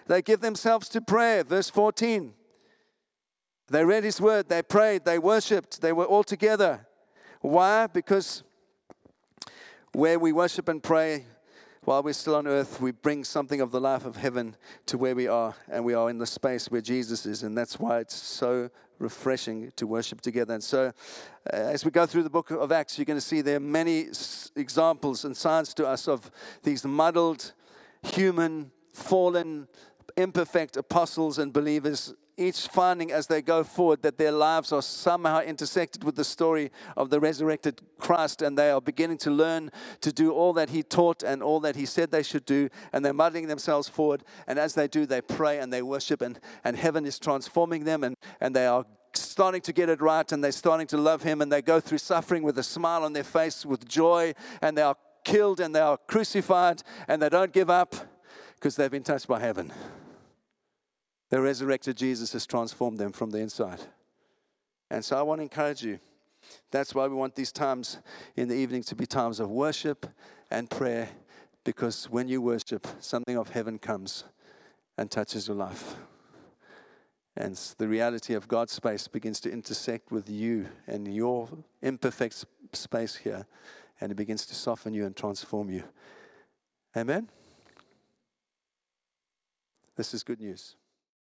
They 0.07 0.21
give 0.21 0.41
themselves 0.41 0.89
to 0.89 1.01
prayer. 1.01 1.43
Verse 1.43 1.69
14. 1.69 2.33
They 3.67 3.83
read 3.83 4.03
his 4.03 4.21
word, 4.21 4.47
they 4.47 4.61
prayed, 4.61 5.05
they 5.05 5.17
worshiped, 5.17 5.81
they 5.81 5.91
were 5.91 6.05
all 6.05 6.23
together. 6.23 6.85
Why? 7.41 7.87
Because 7.87 8.43
where 9.91 10.19
we 10.19 10.33
worship 10.33 10.69
and 10.69 10.83
pray 10.83 11.25
while 11.83 12.01
we're 12.01 12.13
still 12.13 12.35
on 12.35 12.47
earth, 12.47 12.81
we 12.81 12.91
bring 12.91 13.23
something 13.23 13.61
of 13.61 13.71
the 13.71 13.79
life 13.79 14.05
of 14.05 14.15
heaven 14.15 14.55
to 14.87 14.97
where 14.97 15.15
we 15.15 15.27
are, 15.27 15.55
and 15.69 15.85
we 15.85 15.93
are 15.93 16.09
in 16.09 16.17
the 16.17 16.25
space 16.25 16.69
where 16.69 16.81
Jesus 16.81 17.25
is, 17.25 17.43
and 17.43 17.55
that's 17.55 17.79
why 17.79 17.99
it's 17.99 18.15
so 18.15 18.69
refreshing 18.97 19.71
to 19.75 19.85
worship 19.85 20.21
together. 20.21 20.55
And 20.55 20.63
so, 20.63 20.87
uh, 20.87 21.55
as 21.55 21.85
we 21.85 21.91
go 21.91 22.05
through 22.05 22.23
the 22.23 22.29
book 22.29 22.49
of 22.49 22.71
Acts, 22.71 22.97
you're 22.97 23.05
going 23.05 23.19
to 23.19 23.25
see 23.25 23.41
there 23.41 23.57
are 23.57 23.59
many 23.59 24.07
s- 24.09 24.51
examples 24.55 25.25
and 25.25 25.37
signs 25.37 25.73
to 25.75 25.87
us 25.87 26.07
of 26.07 26.31
these 26.63 26.83
muddled, 26.85 27.53
human, 28.01 28.71
fallen, 28.93 29.67
imperfect 30.17 30.77
apostles 30.77 31.37
and 31.37 31.53
believers 31.53 32.13
each 32.37 32.67
finding 32.67 33.11
as 33.11 33.27
they 33.27 33.41
go 33.41 33.63
forward 33.63 34.01
that 34.01 34.17
their 34.17 34.31
lives 34.31 34.71
are 34.71 34.81
somehow 34.81 35.39
intersected 35.41 36.03
with 36.03 36.15
the 36.15 36.23
story 36.23 36.71
of 36.97 37.09
the 37.09 37.19
resurrected 37.19 37.81
Christ, 37.99 38.41
and 38.41 38.57
they 38.57 38.71
are 38.71 38.81
beginning 38.81 39.17
to 39.19 39.31
learn 39.31 39.71
to 40.01 40.11
do 40.11 40.31
all 40.31 40.53
that 40.53 40.69
He 40.69 40.83
taught 40.83 41.23
and 41.23 41.41
all 41.41 41.59
that 41.61 41.75
He 41.75 41.85
said 41.85 42.11
they 42.11 42.23
should 42.23 42.45
do, 42.45 42.69
and 42.91 43.03
they're 43.03 43.13
muddling 43.13 43.47
themselves 43.47 43.87
forward. 43.87 44.23
And 44.47 44.59
as 44.59 44.73
they 44.73 44.87
do, 44.87 45.05
they 45.05 45.21
pray 45.21 45.59
and 45.59 45.71
they 45.71 45.81
worship, 45.81 46.21
and, 46.21 46.39
and 46.63 46.75
heaven 46.75 47.05
is 47.05 47.19
transforming 47.19 47.83
them, 47.83 48.03
and, 48.03 48.15
and 48.41 48.55
they 48.55 48.67
are 48.67 48.85
starting 49.13 49.61
to 49.61 49.73
get 49.73 49.89
it 49.89 50.01
right, 50.01 50.29
and 50.31 50.43
they're 50.43 50.51
starting 50.51 50.87
to 50.87 50.97
love 50.97 51.23
Him, 51.23 51.41
and 51.41 51.51
they 51.51 51.61
go 51.61 51.79
through 51.79 51.99
suffering 51.99 52.43
with 52.43 52.57
a 52.57 52.63
smile 52.63 53.03
on 53.03 53.13
their 53.13 53.23
face, 53.23 53.65
with 53.65 53.87
joy, 53.87 54.33
and 54.61 54.77
they 54.77 54.81
are 54.81 54.97
killed 55.23 55.59
and 55.59 55.75
they 55.75 55.79
are 55.81 55.97
crucified, 56.07 56.83
and 57.07 57.21
they 57.21 57.29
don't 57.29 57.51
give 57.51 57.69
up 57.69 57.95
because 58.55 58.75
they've 58.75 58.91
been 58.91 59.03
touched 59.03 59.27
by 59.27 59.39
heaven. 59.39 59.73
The 61.29 61.41
resurrected 61.41 61.97
Jesus 61.97 62.33
has 62.33 62.45
transformed 62.45 62.97
them 62.97 63.11
from 63.11 63.31
the 63.31 63.39
inside. 63.39 63.81
And 64.89 65.03
so 65.03 65.17
I 65.17 65.21
want 65.21 65.39
to 65.39 65.43
encourage 65.43 65.83
you. 65.83 65.99
That's 66.69 66.93
why 66.93 67.07
we 67.07 67.15
want 67.15 67.35
these 67.35 67.51
times 67.51 67.97
in 68.35 68.47
the 68.47 68.55
evening 68.55 68.83
to 68.83 68.95
be 68.95 69.05
times 69.05 69.39
of 69.39 69.49
worship 69.49 70.05
and 70.51 70.69
prayer, 70.69 71.09
because 71.63 72.05
when 72.09 72.27
you 72.27 72.41
worship, 72.41 72.85
something 72.99 73.37
of 73.37 73.49
heaven 73.49 73.79
comes 73.79 74.25
and 74.97 75.09
touches 75.09 75.47
your 75.47 75.57
life. 75.57 75.95
And 77.35 77.55
the 77.79 77.87
reality 77.87 78.35
of 78.35 78.47
God's 78.47 78.73
space 78.73 79.07
begins 79.07 79.39
to 79.41 79.51
intersect 79.51 80.11
with 80.11 80.29
you 80.29 80.67
and 80.87 81.13
your 81.13 81.49
imperfect 81.81 82.45
space 82.73 83.15
here. 83.15 83.45
and 84.01 84.11
it 84.11 84.15
begins 84.15 84.45
to 84.47 84.55
soften 84.55 84.93
you 84.93 85.05
and 85.05 85.15
transform 85.15 85.69
you. 85.69 85.83
Amen? 86.95 87.29
This 89.95 90.13
is 90.13 90.23
good 90.23 90.41
news. 90.41 90.75